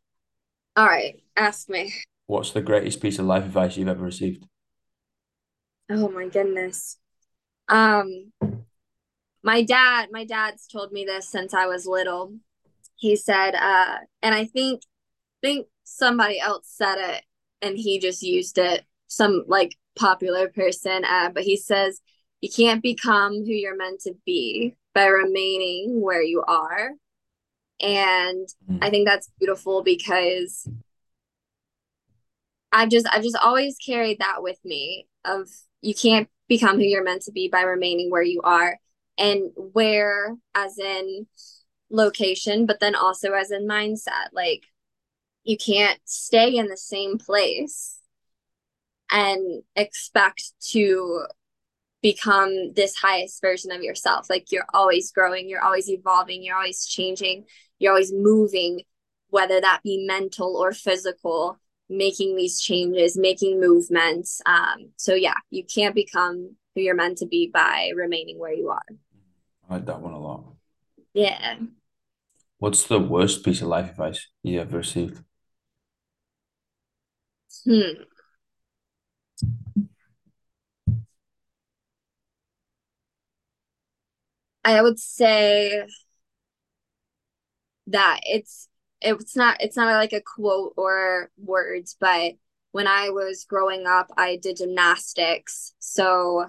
All 0.76 0.86
right, 0.86 1.22
ask 1.36 1.68
me. 1.68 1.94
What's 2.26 2.50
the 2.50 2.60
greatest 2.60 3.00
piece 3.00 3.18
of 3.18 3.26
life 3.26 3.44
advice 3.44 3.76
you've 3.76 3.88
ever 3.88 4.04
received? 4.04 4.44
Oh 5.88 6.08
my 6.08 6.28
goodness. 6.28 6.98
Um, 7.68 8.32
my 9.42 9.62
dad, 9.62 10.08
my 10.10 10.24
dad's 10.24 10.66
told 10.66 10.92
me 10.92 11.04
this 11.04 11.28
since 11.28 11.54
I 11.54 11.66
was 11.66 11.86
little. 11.86 12.34
He 12.96 13.14
said, 13.14 13.54
uh, 13.54 13.98
and 14.22 14.34
I 14.34 14.44
think 14.44 14.82
think 15.40 15.68
somebody 15.84 16.40
else 16.40 16.68
said 16.68 16.96
it 16.98 17.22
and 17.62 17.76
he 17.76 18.00
just 18.00 18.22
used 18.22 18.58
it, 18.58 18.84
some 19.06 19.44
like 19.46 19.76
popular 19.96 20.48
person, 20.48 21.04
uh, 21.04 21.30
but 21.30 21.42
he 21.42 21.56
says 21.56 22.00
you 22.40 22.50
can't 22.50 22.82
become 22.82 23.32
who 23.32 23.52
you're 23.52 23.76
meant 23.76 24.00
to 24.00 24.14
be 24.24 24.76
by 24.94 25.06
remaining 25.06 26.00
where 26.00 26.22
you 26.22 26.42
are. 26.46 26.90
And 27.80 28.48
I 28.80 28.88
Mm. 28.88 28.90
think 28.90 29.06
that's 29.06 29.30
beautiful 29.38 29.82
because 29.82 30.68
I've 32.72 32.90
just 32.90 33.06
I've 33.10 33.22
just 33.22 33.36
always 33.36 33.76
carried 33.78 34.18
that 34.18 34.42
with 34.42 34.58
me 34.64 35.06
of 35.24 35.48
you 35.82 35.94
can't 35.94 36.28
become 36.48 36.76
who 36.76 36.84
you're 36.84 37.04
meant 37.04 37.22
to 37.22 37.32
be 37.32 37.48
by 37.48 37.62
remaining 37.62 38.10
where 38.10 38.22
you 38.22 38.40
are 38.42 38.78
and 39.18 39.50
where 39.56 40.36
as 40.54 40.78
in 40.78 41.26
location 41.90 42.66
but 42.66 42.80
then 42.80 42.94
also 42.94 43.32
as 43.32 43.50
in 43.50 43.66
mindset 43.66 44.28
like 44.32 44.64
you 45.44 45.56
can't 45.56 46.00
stay 46.04 46.56
in 46.56 46.66
the 46.66 46.76
same 46.76 47.18
place 47.18 47.98
and 49.16 49.62
expect 49.74 50.52
to 50.60 51.24
become 52.02 52.72
this 52.74 52.94
highest 52.94 53.40
version 53.40 53.72
of 53.72 53.82
yourself 53.82 54.28
like 54.28 54.52
you're 54.52 54.66
always 54.74 55.10
growing 55.10 55.48
you're 55.48 55.64
always 55.64 55.88
evolving 55.88 56.42
you're 56.42 56.56
always 56.56 56.86
changing 56.86 57.44
you're 57.78 57.92
always 57.92 58.12
moving 58.12 58.82
whether 59.30 59.60
that 59.60 59.80
be 59.82 60.04
mental 60.06 60.56
or 60.56 60.72
physical 60.72 61.58
making 61.88 62.36
these 62.36 62.60
changes, 62.60 63.16
making 63.16 63.60
movements. 63.60 64.40
Um, 64.46 64.90
so 64.96 65.14
yeah, 65.14 65.36
you 65.50 65.64
can't 65.64 65.94
become 65.94 66.56
who 66.74 66.80
you're 66.80 66.94
meant 66.94 67.18
to 67.18 67.26
be 67.26 67.50
by 67.52 67.92
remaining 67.94 68.38
where 68.38 68.52
you 68.52 68.70
are. 68.70 68.82
I 69.68 69.74
like 69.74 69.86
that 69.86 70.00
one 70.00 70.12
a 70.12 70.18
lot. 70.18 70.44
Yeah. 71.14 71.56
What's 72.58 72.84
the 72.84 72.98
worst 72.98 73.44
piece 73.44 73.60
of 73.62 73.68
life 73.68 73.90
advice 73.90 74.26
you 74.42 74.60
ever 74.60 74.78
received? 74.78 75.22
Hmm. 77.64 78.02
I 84.64 84.82
would 84.82 84.98
say 84.98 85.86
that 87.88 88.20
it's 88.24 88.68
it's 89.00 89.36
not 89.36 89.58
it's 89.60 89.76
not 89.76 89.92
like 89.92 90.12
a 90.12 90.20
quote 90.20 90.74
or 90.76 91.30
words, 91.38 91.96
but 92.00 92.32
when 92.72 92.86
I 92.86 93.10
was 93.10 93.46
growing 93.48 93.86
up, 93.86 94.08
I 94.16 94.36
did 94.36 94.58
gymnastics. 94.58 95.74
So 95.78 96.46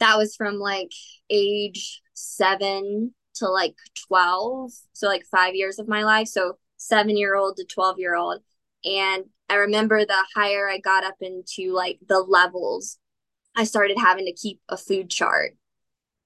that 0.00 0.18
was 0.18 0.36
from 0.36 0.56
like 0.58 0.90
age 1.30 2.02
seven 2.14 3.14
to 3.36 3.48
like 3.48 3.76
12. 4.08 4.72
So 4.92 5.06
like 5.06 5.24
five 5.30 5.54
years 5.54 5.78
of 5.78 5.88
my 5.88 6.02
life. 6.02 6.28
So 6.28 6.58
seven 6.76 7.16
year 7.16 7.34
old 7.36 7.56
to 7.56 7.64
12 7.64 7.98
year 7.98 8.16
old. 8.16 8.42
And 8.84 9.24
I 9.52 9.56
remember 9.56 10.06
the 10.06 10.24
higher 10.34 10.66
I 10.66 10.78
got 10.78 11.04
up 11.04 11.16
into 11.20 11.74
like 11.74 11.98
the 12.08 12.20
levels, 12.20 12.98
I 13.54 13.64
started 13.64 13.98
having 13.98 14.24
to 14.24 14.32
keep 14.32 14.60
a 14.70 14.78
food 14.78 15.10
chart 15.10 15.52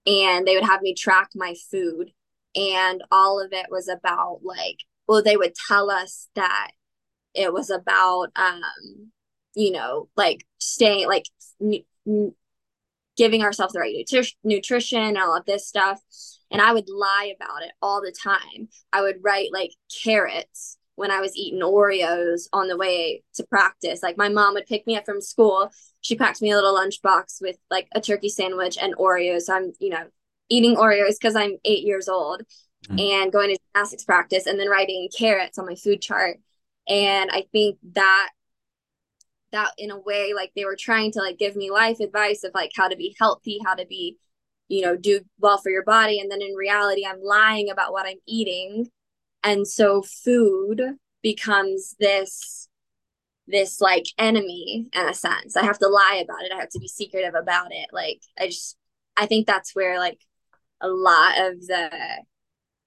and 0.07 0.47
they 0.47 0.55
would 0.55 0.65
have 0.65 0.81
me 0.81 0.95
track 0.95 1.31
my 1.35 1.57
food. 1.69 2.13
And 2.55 3.03
all 3.11 3.45
of 3.45 3.53
it 3.53 3.67
was 3.69 3.89
about 3.89 4.43
like, 4.45 4.77
well, 5.09 5.25
they 5.25 5.37
would 5.37 5.55
tell 5.67 5.91
us 5.91 6.29
that 6.37 6.71
it 7.35 7.53
was 7.53 7.69
about, 7.69 8.29
um, 8.37 9.11
you 9.57 9.73
know, 9.73 10.09
like 10.17 10.47
staying, 10.59 11.09
like 11.09 11.25
n- 11.61 12.33
giving 13.17 13.43
ourselves 13.43 13.73
the 13.73 13.81
right 13.81 14.07
nutri- 14.09 14.37
nutrition 14.45 15.03
and 15.03 15.19
all 15.19 15.37
of 15.37 15.47
this 15.47 15.67
stuff. 15.67 16.01
And 16.53 16.63
I 16.63 16.73
would 16.73 16.89
lie 16.89 17.35
about 17.35 17.65
it 17.65 17.73
all 17.83 18.01
the 18.01 18.15
time. 18.23 18.69
I 18.93 19.03
would 19.03 19.17
write 19.21 19.49
like 19.53 19.73
carrots 20.05 20.79
when 20.97 21.11
I 21.11 21.21
was 21.21 21.37
eating 21.37 21.61
Oreos 21.61 22.49
on 22.53 22.69
the 22.69 22.77
way 22.77 23.23
to 23.35 23.45
practice. 23.45 24.03
Like 24.03 24.17
my 24.17 24.29
mom 24.29 24.55
would 24.55 24.67
pick 24.67 24.87
me 24.87 24.97
up 24.97 25.05
from 25.05 25.21
school. 25.21 25.71
She 26.01 26.17
packed 26.17 26.43
me 26.43 26.51
a 26.51 26.57
little 26.57 26.75
lunchbox 26.75 27.41
with 27.41 27.57
like 27.71 27.89
a 27.95 28.01
turkey 28.01 28.29
sandwich 28.29 28.77
and 28.81 28.97
Oreos. 28.97 29.43
So 29.43 29.55
I'm, 29.55 29.73
you 29.79 29.91
know, 29.91 30.05
eating 30.49 30.77
Oreos 30.77 31.15
because 31.21 31.37
I'm 31.37 31.57
eight 31.65 31.85
years 31.85 32.09
old 32.09 32.43
Mm. 32.89 33.01
and 33.01 33.33
going 33.33 33.49
to 33.49 33.59
gymnastics 33.75 34.05
practice 34.05 34.47
and 34.47 34.61
then 34.61 34.69
writing 34.69 35.09
carrots 35.17 35.59
on 35.59 35.67
my 35.67 35.75
food 35.75 36.01
chart. 36.01 36.39
And 36.89 37.31
I 37.33 37.45
think 37.51 37.79
that 37.95 38.29
that 39.53 39.73
in 39.79 39.91
a 39.91 39.99
way 39.99 40.33
like 40.35 40.53
they 40.55 40.65
were 40.65 40.77
trying 40.79 41.11
to 41.13 41.21
like 41.21 41.39
give 41.39 41.57
me 41.57 41.71
life 41.71 42.01
advice 42.01 42.45
of 42.45 42.53
like 42.55 42.71
how 42.77 42.89
to 42.89 42.97
be 42.97 43.17
healthy 43.19 43.59
how 43.65 43.75
to 43.75 43.87
be 43.87 44.19
you 44.69 44.83
know 44.83 44.97
do 44.97 45.21
well 45.39 45.57
for 45.59 45.71
your 45.71 45.85
body 45.85 46.19
and 46.19 46.31
then 46.31 46.43
in 46.43 46.55
reality 46.55 47.07
i'm 47.07 47.23
lying 47.23 47.71
about 47.71 47.93
what 47.93 48.07
i'm 48.07 48.19
eating 48.27 48.89
and 49.47 49.67
so 49.67 50.03
food 50.03 50.83
becomes 51.23 51.95
this 51.99 52.69
this 53.49 53.81
like 53.81 54.07
enemy 54.19 54.89
in 54.93 55.09
a 55.09 55.15
sense. 55.15 55.57
I 55.57 55.65
have 55.65 55.79
to 55.79 55.89
lie 55.89 56.21
about 56.23 56.45
it. 56.45 56.53
I 56.53 56.59
have 56.59 56.71
to 56.71 56.81
be 56.81 56.89
secretive 56.89 57.35
about 57.35 57.69
it. 57.71 57.89
Like 57.93 58.21
i 58.39 58.47
just 58.47 58.77
i 59.17 59.27
think 59.27 59.47
that's 59.47 59.75
where 59.75 59.99
like 59.99 60.21
a 60.81 60.89
lot 60.89 61.41
of 61.41 61.67
the 61.67 61.91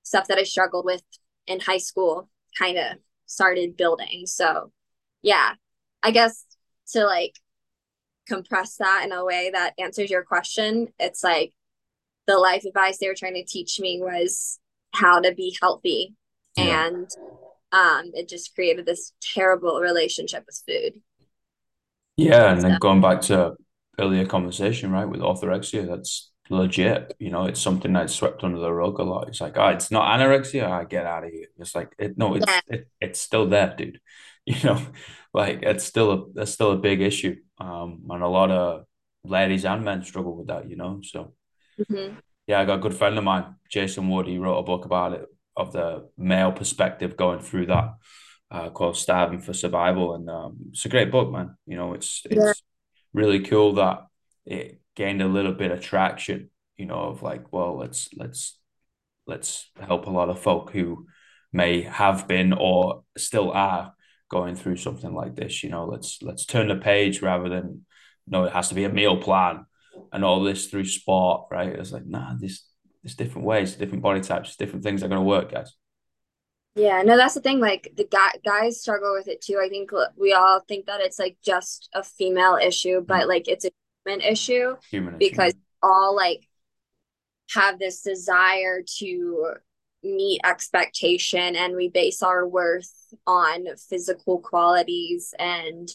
stuff 0.03 0.27
that 0.27 0.37
i 0.37 0.43
struggled 0.43 0.85
with 0.85 1.01
in 1.47 1.59
high 1.59 1.77
school 1.77 2.29
kind 2.57 2.77
of 2.77 2.97
started 3.25 3.77
building. 3.77 4.25
So 4.25 4.71
yeah 5.21 5.53
i 6.03 6.11
guess 6.11 6.45
to 6.91 7.05
like 7.05 7.33
compress 8.29 8.77
that 8.77 9.01
in 9.03 9.11
a 9.11 9.25
way 9.25 9.49
that 9.51 9.73
answers 9.77 10.09
your 10.09 10.23
question, 10.23 10.87
it's 10.99 11.23
like 11.23 11.51
the 12.27 12.37
life 12.37 12.63
advice 12.63 12.99
they 12.99 13.07
were 13.07 13.15
trying 13.15 13.33
to 13.33 13.43
teach 13.43 13.79
me 13.79 13.99
was 14.01 14.59
how 14.93 15.19
to 15.19 15.33
be 15.33 15.57
healthy. 15.61 16.15
Yeah. 16.59 16.83
And 16.87 17.09
um, 17.71 18.11
it 18.13 18.29
just 18.29 18.55
created 18.55 18.85
this 18.85 19.13
terrible 19.21 19.79
relationship 19.79 20.45
with 20.47 20.61
food. 20.67 21.01
Yeah, 22.17 22.51
and 22.51 22.63
So, 22.63 22.65
then 22.65 22.77
going 22.77 23.01
back 23.01 23.21
to 23.23 23.55
earlier 23.97 24.25
conversation, 24.25 24.91
right, 24.91 25.07
with 25.07 25.21
orthorexia, 25.21 25.87
that's 25.87 26.31
legit. 26.49 27.15
You 27.19 27.31
know, 27.31 27.45
it's 27.45 27.61
something 27.61 27.93
that's 27.93 28.13
swept 28.13 28.43
under 28.43 28.59
the 28.59 28.73
rug 28.73 28.99
a 28.99 29.03
lot. 29.03 29.29
It's 29.29 29.39
like, 29.41 29.57
oh, 29.57 29.69
it's 29.69 29.89
not 29.91 30.19
anorexia. 30.19 30.69
I 30.69 30.83
get 30.85 31.05
out 31.05 31.23
of 31.23 31.31
here. 31.31 31.47
It's 31.57 31.75
like, 31.75 31.93
it, 31.97 32.17
no, 32.17 32.35
it's 32.35 32.45
Yeah. 32.47 32.61
it, 32.67 32.89
it's 32.99 33.19
still 33.21 33.47
there, 33.47 33.73
dude. 33.77 33.99
You 34.45 34.55
know, 34.63 34.81
like 35.31 35.59
it's 35.61 35.83
still 35.83 36.11
a 36.11 36.33
that's 36.33 36.49
still 36.51 36.71
a 36.71 36.77
big 36.77 37.01
issue. 37.01 37.35
Um, 37.59 38.01
and 38.09 38.23
a 38.23 38.27
lot 38.27 38.49
of 38.49 38.85
ladies 39.23 39.63
and 39.63 39.85
men 39.85 40.03
struggle 40.03 40.35
with 40.35 40.47
that. 40.47 40.67
You 40.67 40.75
know, 40.75 41.01
so 41.03 41.33
Mhm. 41.77 42.19
yeah, 42.47 42.59
I 42.59 42.65
got 42.65 42.79
a 42.79 42.81
good 42.81 42.93
friend 42.95 43.17
of 43.17 43.23
mine, 43.23 43.55
Jason 43.69 44.09
Wood. 44.09 44.27
He 44.27 44.37
wrote 44.37 44.57
a 44.59 44.63
book 44.63 44.85
about 44.85 45.13
it 45.13 45.25
of 45.59 45.71
the 45.71 46.09
male 46.17 46.51
perspective 46.51 47.17
going 47.17 47.39
through 47.39 47.67
that, 47.67 47.87
uh, 48.51 48.69
called 48.69 48.97
"Starving 48.97 49.41
for 49.41 49.53
Survival," 49.53 50.15
and 50.15 50.29
um, 50.29 50.57
it's 50.71 50.85
a 50.85 50.89
great 50.89 51.11
book, 51.11 51.31
man. 51.31 51.55
You 51.65 51.77
know, 51.77 51.93
it's 51.93 52.23
Yeah. 52.29 52.51
it's 52.51 52.63
really 53.13 53.41
cool 53.41 53.73
that 53.73 53.97
it 54.45 54.81
gained 54.95 55.21
a 55.21 55.27
little 55.27 55.53
bit 55.53 55.71
of 55.71 55.81
traction. 55.81 56.49
You 56.77 56.85
know, 56.85 57.01
of 57.11 57.21
like, 57.21 57.51
well, 57.51 57.77
let's 57.77 58.09
let's 58.21 58.57
let's 59.27 59.69
help 59.79 60.07
a 60.07 60.15
lot 60.19 60.29
of 60.29 60.39
folk 60.41 60.71
who 60.71 61.07
may 61.51 61.81
have 61.81 62.27
been 62.27 62.53
or 62.53 63.03
still 63.17 63.51
are 63.51 63.93
going 64.29 64.55
through 64.55 64.77
something 64.77 65.13
like 65.13 65.35
this. 65.35 65.63
You 65.63 65.69
know, 65.71 65.85
let's 65.85 66.21
let's 66.21 66.45
turn 66.45 66.67
the 66.69 66.75
page 66.75 67.21
rather 67.21 67.49
than 67.49 67.85
no, 68.27 68.45
it 68.45 68.53
has 68.53 68.69
to 68.69 68.75
be 68.75 68.85
a 68.85 68.89
meal 68.89 69.17
plan 69.17 69.65
and 70.13 70.23
all 70.23 70.43
this 70.43 70.67
through 70.67 70.85
sport, 70.85 71.47
right? 71.51 71.69
It's 71.79 71.91
like, 71.91 72.05
nah, 72.05 72.35
this 72.39 72.63
there's 73.03 73.15
different 73.15 73.45
ways, 73.47 73.75
different 73.75 74.03
body 74.03 74.21
types, 74.21 74.55
different 74.55 74.83
things 74.83 75.03
are 75.03 75.07
gonna 75.07 75.23
work, 75.23 75.51
guys. 75.51 75.73
Yeah, 76.75 77.01
no, 77.01 77.17
that's 77.17 77.33
the 77.33 77.41
thing. 77.41 77.59
Like 77.59 77.91
the 77.97 78.05
guy 78.05 78.31
guys 78.45 78.79
struggle 78.79 79.13
with 79.13 79.27
it 79.27 79.41
too. 79.41 79.59
I 79.63 79.69
think 79.69 79.91
we 80.17 80.33
all 80.33 80.61
think 80.67 80.85
that 80.85 81.01
it's 81.01 81.19
like 81.19 81.37
just 81.43 81.89
a 81.93 82.03
female 82.03 82.55
issue, 82.61 83.01
but 83.01 83.23
Mm. 83.25 83.27
like 83.27 83.47
it's 83.47 83.65
a 83.65 83.71
human 84.05 84.21
issue 84.21 84.75
Human 84.91 85.15
issue. 85.15 85.19
because 85.31 85.53
all 85.81 86.15
like 86.15 86.47
have 87.53 87.79
this 87.79 88.01
desire 88.01 88.81
to 88.99 89.53
meet 90.03 90.39
expectation 90.45 91.55
and 91.55 91.75
we 91.75 91.89
base 91.89 92.21
our 92.23 92.47
worth 92.47 92.93
on 93.27 93.65
physical 93.89 94.39
qualities 94.39 95.33
and 95.39 95.89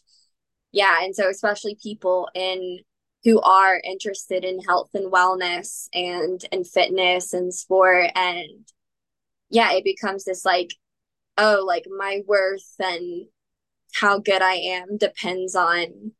yeah, 0.72 1.04
and 1.04 1.14
so 1.14 1.28
especially 1.28 1.76
people 1.80 2.28
in 2.34 2.80
who 3.24 3.40
are 3.40 3.80
interested 3.84 4.44
in 4.44 4.60
health 4.60 4.90
and 4.94 5.12
wellness 5.12 5.88
and 5.92 6.44
and 6.52 6.66
fitness 6.66 7.32
and 7.32 7.52
sport 7.52 8.10
and 8.14 8.68
yeah, 9.50 9.72
it 9.72 9.84
becomes 9.84 10.24
this 10.24 10.44
like 10.44 10.74
oh, 11.38 11.64
like 11.66 11.86
my 11.96 12.22
worth 12.26 12.74
and 12.78 13.26
how 13.94 14.18
good 14.18 14.42
I 14.42 14.54
am 14.54 14.96
depends 14.96 15.54
on 15.54 16.12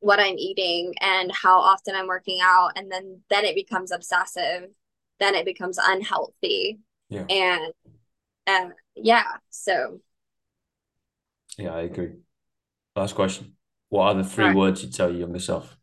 what 0.00 0.20
I'm 0.20 0.38
eating 0.38 0.94
and 1.00 1.32
how 1.32 1.58
often 1.58 1.94
I'm 1.94 2.06
working 2.06 2.40
out. 2.42 2.72
And 2.76 2.90
then 2.90 3.20
then 3.30 3.44
it 3.44 3.54
becomes 3.54 3.92
obsessive. 3.92 4.70
Then 5.20 5.34
it 5.34 5.44
becomes 5.44 5.78
unhealthy. 5.82 6.78
Yeah. 7.08 7.24
And 7.28 7.72
uh, 8.46 8.70
yeah, 8.94 9.24
so 9.50 10.00
Yeah, 11.56 11.74
I 11.74 11.82
agree. 11.82 12.12
Last 12.96 13.14
question. 13.14 13.56
What 13.90 14.04
are 14.04 14.22
the 14.22 14.24
three 14.28 14.46
right. 14.46 14.56
words 14.56 14.82
you 14.82 14.90
tell 14.90 15.10
your 15.10 15.20
younger 15.20 15.38
self? 15.38 15.77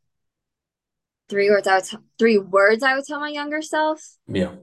Three 1.30 1.50
words 1.50 1.68
I 1.68 1.76
would 1.76 1.86
t- 1.86 1.98
three 2.20 2.38
words 2.38 2.84
I 2.84 2.96
would 2.96 3.06
tell 3.06 3.20
my 3.20 3.30
younger 3.30 3.62
self 3.62 4.02
Yeah. 4.28 4.56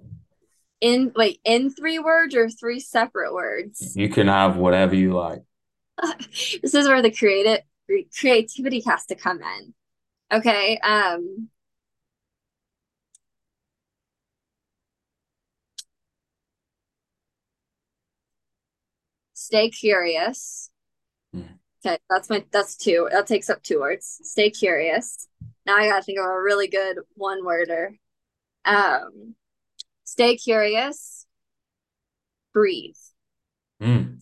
in 0.80 1.12
wait 1.16 1.40
in 1.44 1.70
three 1.70 1.98
words 1.98 2.34
or 2.34 2.48
three 2.48 2.80
separate 2.80 3.32
words. 3.34 3.96
You 3.96 4.08
can 4.08 4.28
have 4.28 4.56
whatever 4.56 4.94
you 4.94 5.12
like. 5.12 5.42
this 6.62 6.74
is 6.74 6.86
where 6.88 7.02
the 7.02 7.10
creative 7.10 7.60
creativity 8.18 8.80
has 8.86 9.04
to 9.06 9.14
come 9.14 9.40
in. 9.42 9.74
Okay. 10.32 10.78
Um 10.78 11.48
stay 19.34 19.70
curious. 19.70 20.70
Mm. 21.34 21.58
Okay, 21.84 21.98
that's 22.08 22.30
my 22.30 22.44
that's 22.52 22.76
two. 22.76 23.08
That 23.10 23.26
takes 23.26 23.50
up 23.50 23.62
two 23.62 23.80
words. 23.80 24.20
Stay 24.22 24.50
curious. 24.50 25.28
Now 25.66 25.76
I 25.76 25.88
gotta 25.88 26.02
think 26.02 26.18
of 26.18 26.24
a 26.24 26.40
really 26.42 26.68
good 26.68 26.98
one 27.14 27.44
worder. 27.44 27.94
Um 28.64 29.34
stay 30.04 30.36
curious, 30.36 31.26
breathe. 32.52 32.96
Mm. 33.80 34.20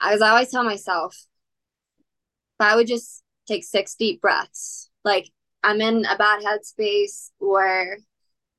As 0.00 0.22
I 0.22 0.30
always 0.30 0.50
tell 0.50 0.64
myself, 0.64 1.14
if 2.58 2.66
I 2.66 2.76
would 2.76 2.86
just 2.86 3.22
take 3.46 3.64
six 3.64 3.94
deep 3.94 4.20
breaths, 4.20 4.90
like 5.04 5.30
I'm 5.62 5.80
in 5.80 6.04
a 6.04 6.16
bad 6.16 6.42
headspace 6.42 7.30
or 7.40 7.98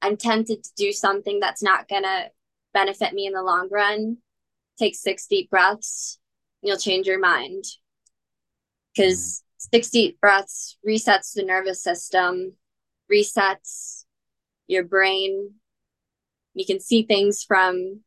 I'm 0.01 0.17
tempted 0.17 0.63
to 0.63 0.69
do 0.75 0.91
something 0.91 1.39
that's 1.39 1.63
not 1.63 1.87
gonna 1.87 2.29
benefit 2.73 3.13
me 3.13 3.25
in 3.25 3.33
the 3.33 3.43
long 3.43 3.69
run, 3.71 4.17
take 4.77 4.95
six 4.95 5.27
deep 5.27 5.49
breaths, 5.49 6.19
you'll 6.61 6.77
change 6.77 7.07
your 7.07 7.19
mind. 7.19 7.63
Because 8.95 9.43
six 9.59 9.89
deep 9.89 10.19
breaths 10.19 10.77
resets 10.87 11.33
the 11.33 11.43
nervous 11.43 11.83
system, 11.83 12.53
resets 13.11 14.05
your 14.67 14.83
brain. 14.83 15.51
You 16.53 16.65
can 16.65 16.79
see 16.79 17.03
things 17.03 17.43
from 17.43 18.01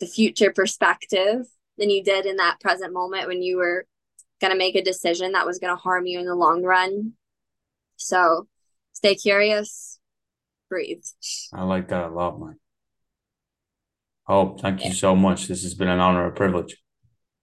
the 0.00 0.06
future 0.06 0.52
perspective 0.52 1.46
than 1.78 1.90
you 1.90 2.04
did 2.04 2.26
in 2.26 2.36
that 2.36 2.60
present 2.60 2.92
moment 2.92 3.26
when 3.26 3.42
you 3.42 3.56
were 3.56 3.86
going 4.40 4.52
to 4.52 4.58
make 4.58 4.76
a 4.76 4.84
decision 4.84 5.32
that 5.32 5.46
was 5.46 5.58
going 5.58 5.74
to 5.74 5.80
harm 5.80 6.06
you 6.06 6.20
in 6.20 6.26
the 6.26 6.34
long 6.34 6.62
run. 6.62 7.12
So 7.96 8.46
stay 8.92 9.14
curious, 9.14 9.98
breathe. 10.68 11.02
I 11.52 11.64
like 11.64 11.88
that 11.88 12.04
a 12.04 12.08
lot, 12.08 12.38
man. 12.38 12.58
Oh, 14.28 14.56
thank 14.58 14.84
you 14.84 14.92
so 14.92 15.16
much. 15.16 15.48
This 15.48 15.62
has 15.62 15.74
been 15.74 15.88
an 15.88 16.00
honor, 16.00 16.26
a 16.26 16.32
privilege. 16.32 16.76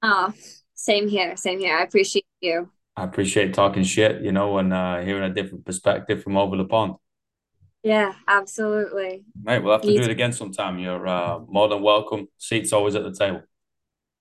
Oh, 0.03 0.31
same 0.75 1.07
here, 1.09 1.35
same 1.35 1.59
here. 1.59 1.75
I 1.75 1.81
appreciate 1.81 2.27
you. 2.41 2.69
I 2.97 3.03
appreciate 3.03 3.53
talking 3.53 3.83
shit, 3.83 4.21
you 4.21 4.31
know, 4.31 4.57
and 4.57 4.71
uh, 4.71 5.01
hearing 5.01 5.29
a 5.29 5.33
different 5.33 5.65
perspective 5.65 6.23
from 6.23 6.37
over 6.37 6.55
the 6.55 6.65
pond. 6.65 6.95
Yeah, 7.83 8.13
absolutely. 8.27 9.25
Mate, 9.43 9.59
we'll 9.59 9.73
have 9.73 9.81
to 9.81 9.87
Me 9.87 9.97
do 9.97 10.03
it 10.03 10.09
again 10.09 10.33
sometime. 10.33 10.79
You're 10.79 11.07
uh, 11.07 11.39
more 11.47 11.67
than 11.67 11.83
welcome. 11.83 12.27
Seats 12.37 12.73
always 12.73 12.95
at 12.95 13.03
the 13.03 13.13
table. 13.13 13.43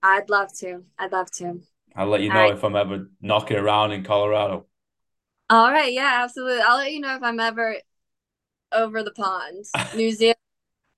I'd 0.02 0.28
love 0.28 0.52
to. 0.58 0.82
I'd 0.98 1.12
love 1.12 1.30
to. 1.36 1.60
I'll 1.96 2.08
let 2.08 2.20
you 2.20 2.28
know 2.28 2.34
right. 2.34 2.52
if 2.52 2.62
I'm 2.62 2.76
ever 2.76 3.08
knocking 3.22 3.56
around 3.56 3.92
in 3.92 4.04
Colorado. 4.04 4.66
All 5.48 5.70
right. 5.70 5.92
Yeah, 5.92 6.20
absolutely. 6.22 6.60
I'll 6.60 6.76
let 6.76 6.92
you 6.92 7.00
know 7.00 7.14
if 7.14 7.22
I'm 7.22 7.40
ever 7.40 7.76
over 8.72 9.02
the 9.02 9.12
pond, 9.12 9.64
New 9.96 10.10
Zealand, 10.10 10.36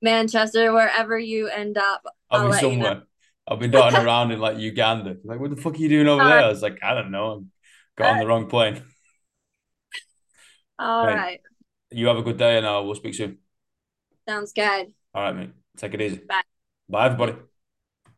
Manchester, 0.02 0.72
wherever 0.72 1.18
you 1.18 1.48
end 1.48 1.78
up. 1.78 2.02
I'll 2.30 2.40
I'll 2.40 2.46
be 2.46 2.52
let 2.52 2.62
you 2.62 2.68
know. 2.70 2.84
somewhere. 2.84 3.02
I'll 3.46 3.56
be 3.58 3.68
dotting 3.68 4.00
around 4.00 4.32
in 4.32 4.40
like 4.40 4.58
Uganda. 4.58 5.18
Like, 5.22 5.38
what 5.38 5.50
the 5.50 5.56
fuck 5.56 5.74
are 5.74 5.76
you 5.76 5.88
doing 5.88 6.08
over 6.08 6.22
All 6.22 6.28
there? 6.28 6.40
I 6.40 6.48
was 6.48 6.62
like, 6.62 6.80
I 6.82 6.94
don't 6.94 7.12
know. 7.12 7.32
I 7.32 7.36
got 7.96 8.08
on 8.10 8.18
the 8.18 8.26
wrong 8.26 8.48
plane. 8.48 8.82
All 10.78 11.06
Mate, 11.06 11.14
right. 11.14 11.40
you 11.90 12.06
have 12.08 12.18
a 12.18 12.22
good 12.22 12.38
day 12.38 12.58
and 12.58 12.66
uh, 12.66 12.82
we'll 12.84 12.94
speak 12.96 13.14
soon. 13.14 13.38
Sounds 14.28 14.52
good. 14.52 14.92
All 15.14 15.22
right, 15.22 15.34
mate. 15.36 15.50
Take 15.76 15.94
it 15.94 16.02
easy. 16.02 16.20
Bye. 16.28 16.42
Bye, 16.88 17.06
everybody. 17.06 17.34